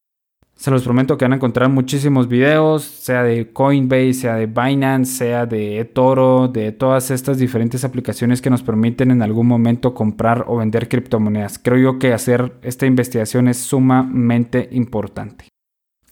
Se 0.61 0.71
los 0.71 0.83
prometo 0.83 1.17
que 1.17 1.25
van 1.25 1.33
a 1.33 1.37
encontrar 1.37 1.71
muchísimos 1.71 2.29
videos, 2.29 2.83
sea 2.83 3.23
de 3.23 3.51
Coinbase, 3.51 4.13
sea 4.13 4.35
de 4.35 4.45
Binance, 4.45 5.11
sea 5.11 5.47
de 5.47 5.79
eToro, 5.79 6.49
de 6.49 6.71
todas 6.71 7.11
estas 7.11 7.39
diferentes 7.39 7.83
aplicaciones 7.83 8.43
que 8.43 8.51
nos 8.51 8.63
permiten 8.63 9.11
en 9.11 9.23
algún 9.23 9.47
momento 9.47 9.95
comprar 9.95 10.45
o 10.49 10.59
vender 10.59 10.91
criptomonedas. 10.91 11.59
Creo 11.59 11.79
yo 11.79 11.99
que 11.99 12.13
hacer 12.13 12.59
esta 12.61 12.85
investigación 12.85 13.49
es 13.49 13.57
sumamente 13.57 14.69
importante. 14.73 15.47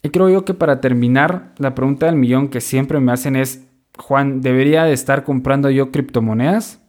Y 0.02 0.08
creo 0.08 0.30
yo 0.30 0.46
que 0.46 0.54
para 0.54 0.80
terminar, 0.80 1.52
la 1.58 1.74
pregunta 1.74 2.06
del 2.06 2.16
millón 2.16 2.48
que 2.48 2.62
siempre 2.62 3.00
me 3.00 3.12
hacen 3.12 3.36
es, 3.36 3.68
Juan, 3.98 4.40
¿debería 4.40 4.84
de 4.84 4.94
estar 4.94 5.24
comprando 5.24 5.68
yo 5.68 5.90
criptomonedas? 5.90 6.80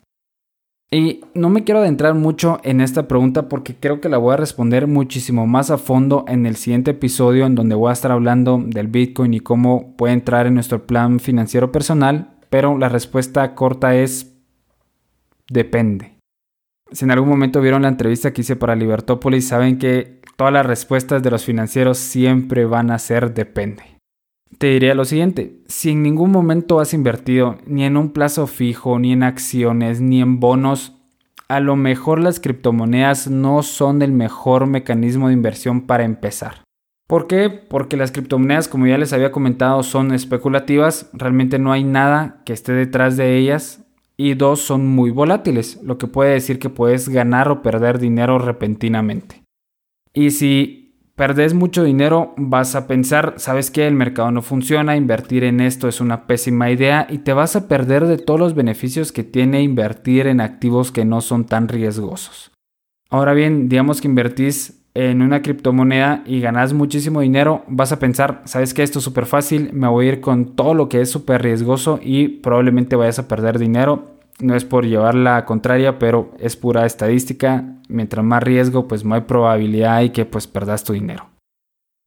Y 0.91 1.21
no 1.35 1.49
me 1.49 1.63
quiero 1.63 1.81
adentrar 1.81 2.15
mucho 2.15 2.59
en 2.63 2.81
esta 2.81 3.07
pregunta 3.07 3.47
porque 3.47 3.75
creo 3.75 4.01
que 4.01 4.09
la 4.09 4.17
voy 4.17 4.33
a 4.33 4.37
responder 4.37 4.87
muchísimo 4.87 5.45
más 5.45 5.69
a 5.69 5.77
fondo 5.77 6.25
en 6.27 6.47
el 6.47 6.55
siguiente 6.55 6.91
episodio 6.91 7.45
en 7.45 7.53
donde 7.53 7.75
voy 7.75 7.91
a 7.91 7.93
estar 7.93 8.11
hablando 8.11 8.59
del 8.65 8.87
Bitcoin 8.87 9.35
y 9.35 9.39
cómo 9.39 9.95
puede 9.97 10.13
entrar 10.13 10.47
en 10.47 10.55
nuestro 10.55 10.87
plan 10.87 11.19
financiero 11.19 11.71
personal, 11.71 12.31
pero 12.49 12.75
la 12.79 12.89
respuesta 12.89 13.53
corta 13.53 13.95
es 13.95 14.35
depende. 15.47 16.17
Si 16.91 17.05
en 17.05 17.11
algún 17.11 17.29
momento 17.29 17.61
vieron 17.61 17.83
la 17.83 17.89
entrevista 17.89 18.33
que 18.33 18.41
hice 18.41 18.55
para 18.55 18.75
Libertópolis, 18.75 19.47
saben 19.47 19.77
que 19.77 20.21
todas 20.37 20.51
las 20.51 20.65
respuestas 20.65 21.21
de 21.21 21.29
los 21.29 21.45
financieros 21.45 21.99
siempre 21.99 22.65
van 22.65 22.89
a 22.89 22.97
ser 22.97 23.35
depende 23.35 23.98
te 24.57 24.67
diría 24.67 24.95
lo 24.95 25.05
siguiente, 25.05 25.59
si 25.67 25.91
en 25.91 26.03
ningún 26.03 26.31
momento 26.31 26.79
has 26.79 26.93
invertido 26.93 27.57
ni 27.65 27.85
en 27.85 27.97
un 27.97 28.11
plazo 28.11 28.47
fijo, 28.47 28.99
ni 28.99 29.13
en 29.13 29.23
acciones, 29.23 30.01
ni 30.01 30.21
en 30.21 30.39
bonos, 30.39 30.95
a 31.47 31.59
lo 31.59 31.75
mejor 31.75 32.19
las 32.19 32.39
criptomonedas 32.39 33.29
no 33.29 33.63
son 33.63 34.01
el 34.01 34.11
mejor 34.11 34.67
mecanismo 34.67 35.27
de 35.27 35.33
inversión 35.33 35.81
para 35.81 36.03
empezar. 36.03 36.63
¿Por 37.07 37.25
qué? 37.25 37.49
Porque 37.49 37.97
las 37.97 38.11
criptomonedas, 38.11 38.67
como 38.67 38.85
ya 38.85 38.99
les 38.99 39.13
había 39.13 39.31
comentado, 39.31 39.81
son 39.81 40.13
especulativas, 40.13 41.09
realmente 41.11 41.57
no 41.57 41.71
hay 41.71 41.83
nada 41.83 42.43
que 42.45 42.53
esté 42.53 42.73
detrás 42.73 43.17
de 43.17 43.35
ellas 43.35 43.83
y 44.15 44.35
dos, 44.35 44.61
son 44.61 44.85
muy 44.85 45.09
volátiles, 45.09 45.79
lo 45.81 45.97
que 45.97 46.05
puede 46.05 46.33
decir 46.33 46.59
que 46.59 46.69
puedes 46.69 47.09
ganar 47.09 47.49
o 47.49 47.63
perder 47.63 47.97
dinero 47.97 48.37
repentinamente. 48.37 49.41
Y 50.13 50.31
si 50.31 50.78
Perdes 51.19 51.53
mucho 51.53 51.83
dinero, 51.83 52.33
vas 52.37 52.75
a 52.75 52.87
pensar, 52.87 53.33
sabes 53.35 53.71
que 53.71 53.85
el 53.85 53.93
mercado 53.93 54.31
no 54.31 54.41
funciona, 54.41 54.95
invertir 54.95 55.43
en 55.43 55.59
esto 55.59 55.89
es 55.89 55.99
una 55.99 56.27
pésima 56.27 56.71
idea 56.71 57.07
y 57.09 57.17
te 57.17 57.33
vas 57.33 57.57
a 57.57 57.67
perder 57.67 58.05
de 58.05 58.17
todos 58.17 58.39
los 58.39 58.55
beneficios 58.55 59.11
que 59.11 59.25
tiene 59.25 59.61
invertir 59.61 60.27
en 60.27 60.39
activos 60.39 60.93
que 60.93 61.03
no 61.03 61.19
son 61.19 61.43
tan 61.43 61.67
riesgosos. 61.67 62.51
Ahora 63.09 63.33
bien, 63.33 63.67
digamos 63.67 63.99
que 63.99 64.07
invertís 64.07 64.81
en 64.93 65.21
una 65.21 65.41
criptomoneda 65.41 66.23
y 66.25 66.39
ganas 66.39 66.71
muchísimo 66.71 67.19
dinero, 67.19 67.65
vas 67.67 67.91
a 67.91 67.99
pensar, 67.99 68.41
sabes 68.45 68.73
que 68.73 68.83
esto 68.83 68.99
es 68.99 69.03
súper 69.03 69.25
fácil, 69.25 69.71
me 69.73 69.89
voy 69.89 70.05
a 70.05 70.09
ir 70.13 70.21
con 70.21 70.55
todo 70.55 70.73
lo 70.73 70.87
que 70.87 71.01
es 71.01 71.11
súper 71.11 71.41
riesgoso 71.41 71.99
y 72.01 72.29
probablemente 72.29 72.95
vayas 72.95 73.19
a 73.19 73.27
perder 73.27 73.59
dinero 73.59 74.18
no 74.39 74.55
es 74.55 74.65
por 74.65 74.85
llevar 74.85 75.15
la 75.15 75.45
contraria, 75.45 75.99
pero 75.99 76.31
es 76.39 76.55
pura 76.55 76.85
estadística. 76.85 77.75
Mientras 77.87 78.23
más 78.23 78.43
riesgo, 78.43 78.87
pues 78.87 79.03
más 79.03 79.23
probabilidad 79.23 80.01
y 80.01 80.09
que 80.09 80.25
pues 80.25 80.47
perdas 80.47 80.83
tu 80.83 80.93
dinero. 80.93 81.29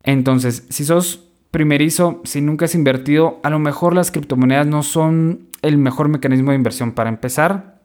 Entonces, 0.05 0.67
si 0.69 0.85
sos 0.85 1.29
primerizo, 1.51 2.21
si 2.25 2.41
nunca 2.41 2.65
has 2.65 2.75
invertido, 2.75 3.39
a 3.43 3.51
lo 3.51 3.59
mejor 3.59 3.95
las 3.95 4.11
criptomonedas 4.11 4.67
no 4.67 4.83
son 4.83 5.49
el 5.61 5.79
mejor 5.79 6.09
mecanismo 6.09 6.51
de 6.51 6.57
inversión 6.57 6.93
para 6.93 7.11
empezar. 7.11 7.81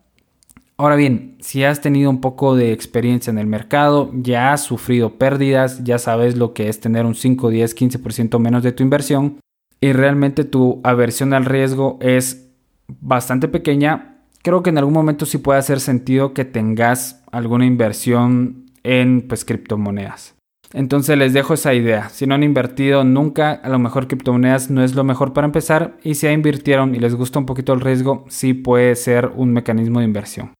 Ahora 0.77 0.95
bien, 0.95 1.38
si 1.39 1.63
has 1.63 1.81
tenido 1.81 2.10
un 2.10 2.21
poco 2.21 2.55
de 2.55 2.71
experiencia 2.71 3.31
en 3.31 3.39
el 3.39 3.47
mercado, 3.47 4.12
ya 4.13 4.53
has 4.53 4.62
sufrido 4.62 5.17
pérdidas, 5.17 5.83
ya 5.83 5.97
sabes 5.97 6.38
lo 6.38 6.53
que 6.53 6.69
es 6.69 6.79
tener 6.79 7.05
un 7.05 7.15
5, 7.15 7.49
10, 7.49 7.75
15% 7.75 8.39
menos 8.39 8.62
de 8.63 8.71
tu 8.71 8.83
inversión 8.83 9.39
y 9.81 9.91
realmente 9.93 10.43
tu 10.43 10.79
aversión 10.83 11.33
al 11.33 11.45
riesgo 11.45 11.97
es 11.99 12.51
bastante 12.88 13.47
pequeña, 13.47 14.16
creo 14.43 14.63
que 14.63 14.69
en 14.69 14.78
algún 14.78 14.93
momento 14.93 15.26
sí 15.26 15.38
puede 15.38 15.60
hacer 15.60 15.80
sentido 15.80 16.34
que 16.34 16.45
tengas 16.45 17.23
alguna 17.32 17.65
inversión 17.65 18.65
en 18.84 19.28
pues 19.28 19.45
criptomonedas. 19.45 20.36
Entonces 20.73 21.17
les 21.17 21.34
dejo 21.34 21.54
esa 21.54 21.73
idea. 21.73 22.10
Si 22.10 22.28
no 22.28 22.36
han 22.36 22.43
invertido 22.43 23.04
nunca, 23.04 23.52
a 23.52 23.69
lo 23.69 23.80
mejor 23.80 24.08
criptomonedas 24.08 24.69
no 24.69 24.84
es 24.84 24.95
lo 24.95 25.04
mejor 25.04 25.34
para 25.34 25.45
empezar. 25.45 25.97
Y 26.04 26.15
si 26.15 26.28
ya 26.28 26.34
invirtieron 26.34 26.93
y 26.93 27.00
les 27.00 27.15
gusta 27.15 27.39
un 27.39 27.45
poquito 27.45 27.73
el 27.73 27.82
riesgo, 27.82 28.26
sí 28.28 28.54
puede 28.54 28.95
ser 28.95 29.32
un 29.36 29.54
mecanismo 29.54 30.00
de 30.00 30.06
inversión. 30.06 30.54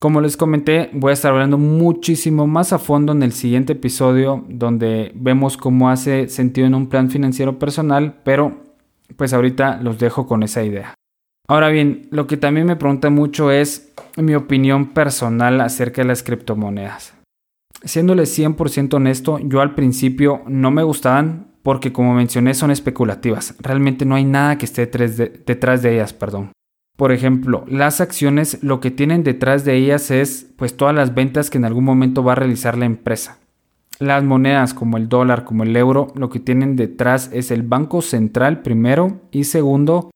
Como 0.00 0.20
les 0.20 0.36
comenté, 0.36 0.90
voy 0.92 1.10
a 1.10 1.14
estar 1.14 1.32
hablando 1.32 1.56
muchísimo 1.56 2.46
más 2.46 2.72
a 2.72 2.78
fondo 2.78 3.12
en 3.12 3.22
el 3.22 3.32
siguiente 3.32 3.72
episodio 3.72 4.44
donde 4.48 5.12
vemos 5.14 5.56
cómo 5.56 5.88
hace 5.88 6.28
sentido 6.28 6.66
en 6.66 6.74
un 6.74 6.88
plan 6.88 7.10
financiero 7.10 7.58
personal, 7.58 8.20
pero 8.22 8.64
pues 9.16 9.32
ahorita 9.32 9.80
los 9.80 9.98
dejo 9.98 10.26
con 10.26 10.42
esa 10.42 10.62
idea. 10.62 10.94
Ahora 11.46 11.68
bien, 11.68 12.08
lo 12.10 12.26
que 12.26 12.36
también 12.36 12.66
me 12.66 12.76
pregunta 12.76 13.10
mucho 13.10 13.50
es 13.50 13.92
mi 14.16 14.34
opinión 14.34 14.94
personal 14.94 15.60
acerca 15.60 16.02
de 16.02 16.08
las 16.08 16.22
criptomonedas. 16.22 17.14
Siéndole 17.82 18.22
100% 18.22 18.94
honesto, 18.94 19.38
yo 19.40 19.60
al 19.60 19.74
principio 19.74 20.42
no 20.46 20.70
me 20.70 20.82
gustaban 20.82 21.48
porque 21.62 21.92
como 21.92 22.14
mencioné 22.14 22.54
son 22.54 22.70
especulativas. 22.70 23.54
Realmente 23.58 24.06
no 24.06 24.14
hay 24.14 24.24
nada 24.24 24.56
que 24.56 24.64
esté 24.64 24.86
detrás 24.86 25.82
de 25.82 25.94
ellas, 25.94 26.14
perdón. 26.14 26.52
Por 26.96 27.12
ejemplo, 27.12 27.64
las 27.68 28.00
acciones 28.00 28.62
lo 28.62 28.80
que 28.80 28.90
tienen 28.90 29.24
detrás 29.24 29.64
de 29.64 29.74
ellas 29.74 30.10
es 30.10 30.46
pues 30.56 30.76
todas 30.76 30.94
las 30.94 31.14
ventas 31.14 31.50
que 31.50 31.58
en 31.58 31.64
algún 31.64 31.84
momento 31.84 32.22
va 32.22 32.32
a 32.32 32.36
realizar 32.36 32.78
la 32.78 32.86
empresa. 32.86 33.38
Las 33.98 34.24
monedas 34.24 34.74
como 34.74 34.96
el 34.96 35.08
dólar, 35.08 35.44
como 35.44 35.64
el 35.64 35.76
euro, 35.76 36.08
lo 36.14 36.30
que 36.30 36.40
tienen 36.40 36.76
detrás 36.76 37.30
es 37.32 37.50
el 37.50 37.62
Banco 37.62 38.00
Central 38.00 38.62
primero 38.62 39.20
y 39.30 39.44
segundo 39.44 40.10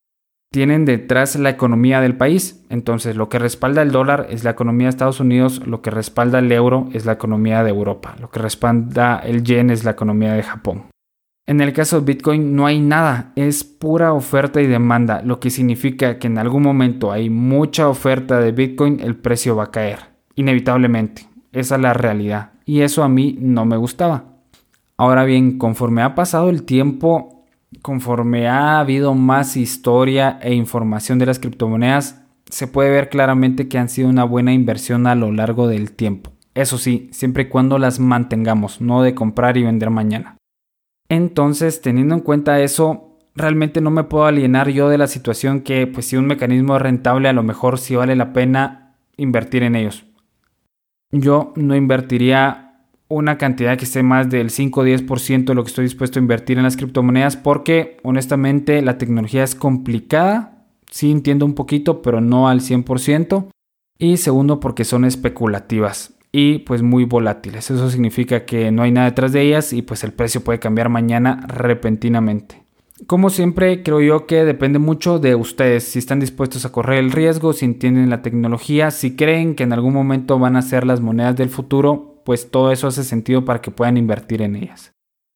tienen 0.50 0.84
detrás 0.84 1.36
la 1.36 1.50
economía 1.50 2.00
del 2.00 2.16
país. 2.16 2.64
Entonces, 2.70 3.16
lo 3.16 3.28
que 3.28 3.38
respalda 3.38 3.82
el 3.82 3.92
dólar 3.92 4.26
es 4.30 4.44
la 4.44 4.50
economía 4.50 4.86
de 4.86 4.90
Estados 4.90 5.20
Unidos, 5.20 5.66
lo 5.66 5.82
que 5.82 5.90
respalda 5.90 6.38
el 6.38 6.50
euro 6.52 6.88
es 6.92 7.04
la 7.04 7.12
economía 7.12 7.62
de 7.62 7.70
Europa, 7.70 8.16
lo 8.20 8.30
que 8.30 8.40
respalda 8.40 9.18
el 9.18 9.42
yen 9.42 9.70
es 9.70 9.84
la 9.84 9.92
economía 9.92 10.32
de 10.32 10.42
Japón. 10.42 10.84
En 11.46 11.62
el 11.62 11.72
caso 11.72 12.00
de 12.00 12.12
Bitcoin 12.12 12.54
no 12.54 12.66
hay 12.66 12.78
nada, 12.78 13.32
es 13.34 13.64
pura 13.64 14.12
oferta 14.12 14.60
y 14.60 14.66
demanda, 14.66 15.22
lo 15.22 15.40
que 15.40 15.48
significa 15.48 16.18
que 16.18 16.26
en 16.26 16.36
algún 16.36 16.62
momento 16.62 17.10
hay 17.10 17.30
mucha 17.30 17.88
oferta 17.88 18.38
de 18.38 18.52
Bitcoin, 18.52 19.00
el 19.00 19.16
precio 19.16 19.56
va 19.56 19.64
a 19.64 19.70
caer, 19.70 19.98
inevitablemente. 20.34 21.26
Esa 21.52 21.76
es 21.76 21.80
la 21.80 21.94
realidad 21.94 22.52
y 22.66 22.82
eso 22.82 23.02
a 23.02 23.08
mí 23.08 23.38
no 23.40 23.64
me 23.64 23.78
gustaba. 23.78 24.24
Ahora 24.98 25.24
bien, 25.24 25.56
conforme 25.56 26.02
ha 26.02 26.14
pasado 26.14 26.50
el 26.50 26.64
tiempo, 26.64 27.37
conforme 27.82 28.48
ha 28.48 28.80
habido 28.80 29.14
más 29.14 29.56
historia 29.56 30.38
e 30.42 30.54
información 30.54 31.18
de 31.18 31.26
las 31.26 31.38
criptomonedas, 31.38 32.22
se 32.48 32.66
puede 32.66 32.90
ver 32.90 33.08
claramente 33.08 33.68
que 33.68 33.78
han 33.78 33.88
sido 33.88 34.08
una 34.08 34.24
buena 34.24 34.52
inversión 34.52 35.06
a 35.06 35.14
lo 35.14 35.32
largo 35.32 35.68
del 35.68 35.92
tiempo. 35.92 36.32
Eso 36.54 36.78
sí, 36.78 37.08
siempre 37.12 37.44
y 37.44 37.48
cuando 37.48 37.78
las 37.78 38.00
mantengamos, 38.00 38.80
no 38.80 39.02
de 39.02 39.14
comprar 39.14 39.56
y 39.56 39.62
vender 39.62 39.90
mañana. 39.90 40.36
Entonces, 41.08 41.80
teniendo 41.80 42.14
en 42.14 42.20
cuenta 42.20 42.60
eso, 42.60 43.16
realmente 43.34 43.80
no 43.80 43.90
me 43.90 44.04
puedo 44.04 44.24
alienar 44.24 44.68
yo 44.70 44.88
de 44.88 44.98
la 44.98 45.06
situación 45.06 45.60
que, 45.60 45.86
pues 45.86 46.06
si 46.06 46.16
un 46.16 46.26
mecanismo 46.26 46.76
es 46.76 46.82
rentable, 46.82 47.28
a 47.28 47.32
lo 47.32 47.42
mejor 47.42 47.78
sí 47.78 47.96
vale 47.96 48.16
la 48.16 48.32
pena 48.32 48.96
invertir 49.16 49.62
en 49.62 49.76
ellos. 49.76 50.04
Yo 51.10 51.52
no 51.56 51.76
invertiría 51.76 52.67
una 53.08 53.38
cantidad 53.38 53.76
que 53.78 53.84
esté 53.84 54.02
más 54.02 54.28
del 54.28 54.50
5 54.50 54.80
o 54.80 54.84
10% 54.84 55.44
de 55.44 55.54
lo 55.54 55.64
que 55.64 55.68
estoy 55.68 55.84
dispuesto 55.84 56.18
a 56.18 56.22
invertir 56.22 56.58
en 56.58 56.64
las 56.64 56.76
criptomonedas 56.76 57.36
porque 57.36 57.96
honestamente 58.02 58.82
la 58.82 58.98
tecnología 58.98 59.44
es 59.44 59.54
complicada. 59.54 60.66
Sí 60.90 61.10
entiendo 61.10 61.44
un 61.44 61.54
poquito, 61.54 62.02
pero 62.02 62.20
no 62.20 62.48
al 62.48 62.60
100%. 62.60 63.48
Y 63.98 64.18
segundo, 64.18 64.60
porque 64.60 64.84
son 64.84 65.04
especulativas 65.04 66.14
y 66.30 66.58
pues 66.60 66.82
muy 66.82 67.04
volátiles. 67.04 67.70
Eso 67.70 67.90
significa 67.90 68.44
que 68.44 68.70
no 68.70 68.82
hay 68.82 68.92
nada 68.92 69.08
detrás 69.08 69.32
de 69.32 69.42
ellas 69.42 69.72
y 69.72 69.82
pues 69.82 70.04
el 70.04 70.12
precio 70.12 70.42
puede 70.42 70.58
cambiar 70.58 70.88
mañana 70.88 71.44
repentinamente. 71.48 72.62
Como 73.06 73.30
siempre, 73.30 73.82
creo 73.84 74.00
yo 74.00 74.26
que 74.26 74.44
depende 74.44 74.80
mucho 74.80 75.20
de 75.20 75.36
ustedes, 75.36 75.84
si 75.84 76.00
están 76.00 76.18
dispuestos 76.18 76.64
a 76.64 76.72
correr 76.72 76.98
el 76.98 77.12
riesgo, 77.12 77.52
si 77.52 77.64
entienden 77.64 78.10
la 78.10 78.22
tecnología, 78.22 78.90
si 78.90 79.14
creen 79.14 79.54
que 79.54 79.62
en 79.62 79.72
algún 79.72 79.94
momento 79.94 80.38
van 80.38 80.56
a 80.56 80.62
ser 80.62 80.84
las 80.84 81.00
monedas 81.00 81.36
del 81.36 81.48
futuro, 81.48 82.17
pues 82.28 82.50
todo 82.50 82.72
eso 82.72 82.88
hace 82.88 83.04
sentido 83.04 83.46
para 83.46 83.62
que 83.62 83.70
puedan 83.70 83.96
invertir 83.96 84.42
en 84.42 84.54
ellas. 84.54 84.92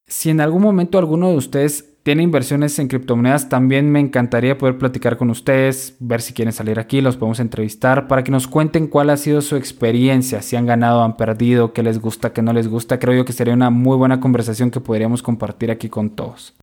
Si 0.06 0.28
en 0.28 0.42
algún 0.42 0.60
momento 0.60 0.98
alguno 0.98 1.30
de 1.30 1.38
ustedes 1.38 1.94
tiene 2.02 2.22
inversiones 2.22 2.78
en 2.78 2.88
criptomonedas, 2.88 3.48
también 3.48 3.90
me 3.90 3.98
encantaría 3.98 4.58
poder 4.58 4.76
platicar 4.76 5.16
con 5.16 5.30
ustedes, 5.30 5.96
ver 6.00 6.20
si 6.20 6.34
quieren 6.34 6.52
salir 6.52 6.78
aquí, 6.78 7.00
los 7.00 7.16
podemos 7.16 7.40
entrevistar 7.40 8.08
para 8.08 8.22
que 8.22 8.30
nos 8.30 8.46
cuenten 8.46 8.88
cuál 8.88 9.08
ha 9.08 9.16
sido 9.16 9.40
su 9.40 9.56
experiencia, 9.56 10.42
si 10.42 10.54
han 10.54 10.66
ganado, 10.66 11.02
han 11.02 11.16
perdido, 11.16 11.72
qué 11.72 11.82
les 11.82 11.98
gusta, 11.98 12.34
qué 12.34 12.42
no 12.42 12.52
les 12.52 12.68
gusta. 12.68 12.98
Creo 12.98 13.14
yo 13.14 13.24
que 13.24 13.32
sería 13.32 13.54
una 13.54 13.70
muy 13.70 13.96
buena 13.96 14.20
conversación 14.20 14.70
que 14.70 14.80
podríamos 14.80 15.22
compartir 15.22 15.70
aquí 15.70 15.88
con 15.88 16.10
todos. 16.10 16.58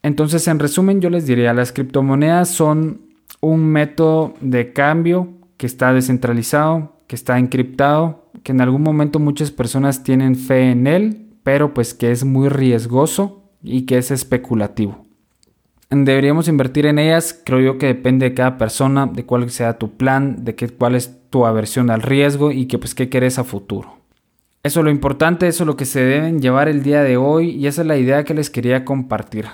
Entonces, 0.00 0.46
en 0.46 0.60
resumen, 0.60 1.00
yo 1.00 1.10
les 1.10 1.26
diría, 1.26 1.52
las 1.52 1.72
criptomonedas 1.72 2.50
son 2.50 3.00
un 3.40 3.66
método 3.66 4.34
de 4.40 4.72
cambio 4.72 5.30
que 5.56 5.66
está 5.66 5.92
descentralizado, 5.92 6.92
que 7.08 7.16
está 7.16 7.36
encriptado, 7.36 8.25
que 8.46 8.52
en 8.52 8.60
algún 8.60 8.82
momento 8.82 9.18
muchas 9.18 9.50
personas 9.50 10.04
tienen 10.04 10.36
fe 10.36 10.70
en 10.70 10.86
él, 10.86 11.26
pero 11.42 11.74
pues 11.74 11.94
que 11.94 12.12
es 12.12 12.24
muy 12.24 12.48
riesgoso 12.48 13.42
y 13.60 13.86
que 13.86 13.98
es 13.98 14.12
especulativo. 14.12 15.04
Deberíamos 15.90 16.46
invertir 16.46 16.86
en 16.86 17.00
ellas, 17.00 17.42
creo 17.44 17.58
yo 17.58 17.76
que 17.76 17.86
depende 17.86 18.28
de 18.28 18.34
cada 18.34 18.56
persona, 18.56 19.06
de 19.08 19.26
cuál 19.26 19.50
sea 19.50 19.78
tu 19.78 19.96
plan, 19.96 20.44
de 20.44 20.54
qué, 20.54 20.68
cuál 20.68 20.94
es 20.94 21.28
tu 21.28 21.44
aversión 21.44 21.90
al 21.90 22.02
riesgo 22.02 22.52
y 22.52 22.66
que 22.66 22.78
pues 22.78 22.94
qué 22.94 23.08
querés 23.08 23.40
a 23.40 23.42
futuro. 23.42 23.96
Eso 24.62 24.78
es 24.78 24.84
lo 24.84 24.92
importante, 24.92 25.48
eso 25.48 25.64
es 25.64 25.66
lo 25.66 25.76
que 25.76 25.84
se 25.84 26.04
deben 26.04 26.40
llevar 26.40 26.68
el 26.68 26.84
día 26.84 27.02
de 27.02 27.16
hoy 27.16 27.50
y 27.50 27.66
esa 27.66 27.82
es 27.82 27.88
la 27.88 27.98
idea 27.98 28.22
que 28.22 28.34
les 28.34 28.48
quería 28.48 28.84
compartir. 28.84 29.46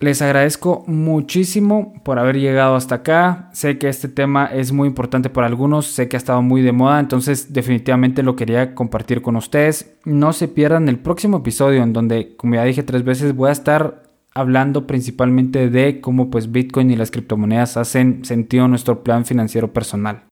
Les 0.00 0.20
agradezco 0.20 0.84
muchísimo 0.86 1.94
por 2.04 2.18
haber 2.18 2.36
llegado 2.36 2.74
hasta 2.74 2.96
acá. 2.96 3.48
Sé 3.52 3.78
que 3.78 3.88
este 3.88 4.08
tema 4.08 4.46
es 4.46 4.72
muy 4.72 4.88
importante 4.88 5.30
para 5.30 5.46
algunos, 5.46 5.86
sé 5.86 6.08
que 6.08 6.16
ha 6.16 6.18
estado 6.18 6.42
muy 6.42 6.62
de 6.62 6.72
moda, 6.72 6.98
entonces 6.98 7.52
definitivamente 7.52 8.22
lo 8.22 8.34
quería 8.34 8.74
compartir 8.74 9.22
con 9.22 9.36
ustedes. 9.36 9.96
No 10.04 10.32
se 10.32 10.48
pierdan 10.48 10.88
el 10.88 10.98
próximo 10.98 11.38
episodio 11.38 11.82
en 11.82 11.92
donde, 11.92 12.34
como 12.36 12.56
ya 12.56 12.64
dije 12.64 12.82
tres 12.82 13.04
veces, 13.04 13.34
voy 13.36 13.50
a 13.50 13.52
estar 13.52 14.02
hablando 14.34 14.86
principalmente 14.86 15.70
de 15.70 16.00
cómo 16.00 16.28
pues 16.28 16.50
Bitcoin 16.50 16.90
y 16.90 16.96
las 16.96 17.12
criptomonedas 17.12 17.76
hacen 17.76 18.24
sentido 18.24 18.64
en 18.64 18.70
nuestro 18.70 19.04
plan 19.04 19.24
financiero 19.24 19.72
personal. 19.72 20.24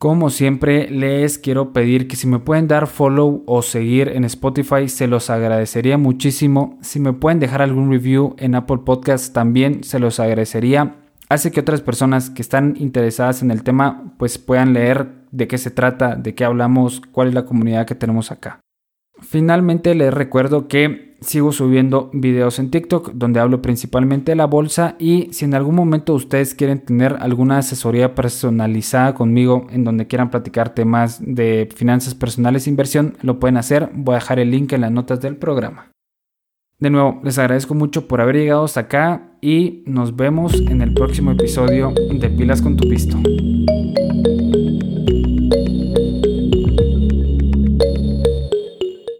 Como 0.00 0.30
siempre, 0.30 0.88
les 0.88 1.36
quiero 1.36 1.74
pedir 1.74 2.08
que 2.08 2.16
si 2.16 2.26
me 2.26 2.38
pueden 2.38 2.66
dar 2.66 2.86
follow 2.86 3.42
o 3.44 3.60
seguir 3.60 4.08
en 4.08 4.24
Spotify, 4.24 4.88
se 4.88 5.06
los 5.06 5.28
agradecería 5.28 5.98
muchísimo. 5.98 6.78
Si 6.80 6.98
me 6.98 7.12
pueden 7.12 7.38
dejar 7.38 7.60
algún 7.60 7.90
review 7.90 8.34
en 8.38 8.54
Apple 8.54 8.78
Podcast, 8.78 9.34
también 9.34 9.84
se 9.84 9.98
los 9.98 10.18
agradecería. 10.18 10.96
Hace 11.28 11.52
que 11.52 11.60
otras 11.60 11.82
personas 11.82 12.30
que 12.30 12.40
están 12.40 12.76
interesadas 12.78 13.42
en 13.42 13.50
el 13.50 13.62
tema, 13.62 14.14
pues 14.16 14.38
puedan 14.38 14.72
leer 14.72 15.06
de 15.32 15.46
qué 15.46 15.58
se 15.58 15.70
trata, 15.70 16.16
de 16.16 16.34
qué 16.34 16.46
hablamos, 16.46 17.02
cuál 17.12 17.28
es 17.28 17.34
la 17.34 17.44
comunidad 17.44 17.84
que 17.84 17.94
tenemos 17.94 18.32
acá. 18.32 18.58
Finalmente 19.22 19.94
les 19.94 20.12
recuerdo 20.12 20.68
que 20.68 21.10
sigo 21.20 21.52
subiendo 21.52 22.10
videos 22.12 22.58
en 22.58 22.70
TikTok 22.70 23.12
donde 23.12 23.40
hablo 23.40 23.60
principalmente 23.60 24.32
de 24.32 24.36
la 24.36 24.46
bolsa 24.46 24.96
y 24.98 25.28
si 25.32 25.44
en 25.44 25.54
algún 25.54 25.74
momento 25.74 26.14
ustedes 26.14 26.54
quieren 26.54 26.80
tener 26.80 27.16
alguna 27.20 27.58
asesoría 27.58 28.14
personalizada 28.14 29.14
conmigo 29.14 29.66
en 29.70 29.84
donde 29.84 30.06
quieran 30.06 30.30
platicar 30.30 30.74
temas 30.74 31.20
de 31.20 31.68
finanzas 31.74 32.14
personales 32.14 32.66
e 32.66 32.70
inversión, 32.70 33.16
lo 33.22 33.38
pueden 33.38 33.58
hacer. 33.58 33.90
Voy 33.92 34.14
a 34.14 34.18
dejar 34.18 34.38
el 34.38 34.50
link 34.50 34.72
en 34.72 34.80
las 34.80 34.92
notas 34.92 35.20
del 35.20 35.36
programa. 35.36 35.90
De 36.78 36.88
nuevo, 36.88 37.20
les 37.22 37.38
agradezco 37.38 37.74
mucho 37.74 38.08
por 38.08 38.22
haber 38.22 38.36
llegado 38.36 38.64
hasta 38.64 38.80
acá 38.80 39.34
y 39.42 39.82
nos 39.84 40.16
vemos 40.16 40.54
en 40.54 40.80
el 40.80 40.94
próximo 40.94 41.32
episodio 41.32 41.92
de 42.10 42.30
Pilas 42.30 42.62
con 42.62 42.78
tu 42.78 42.88
Pisto. 42.88 43.18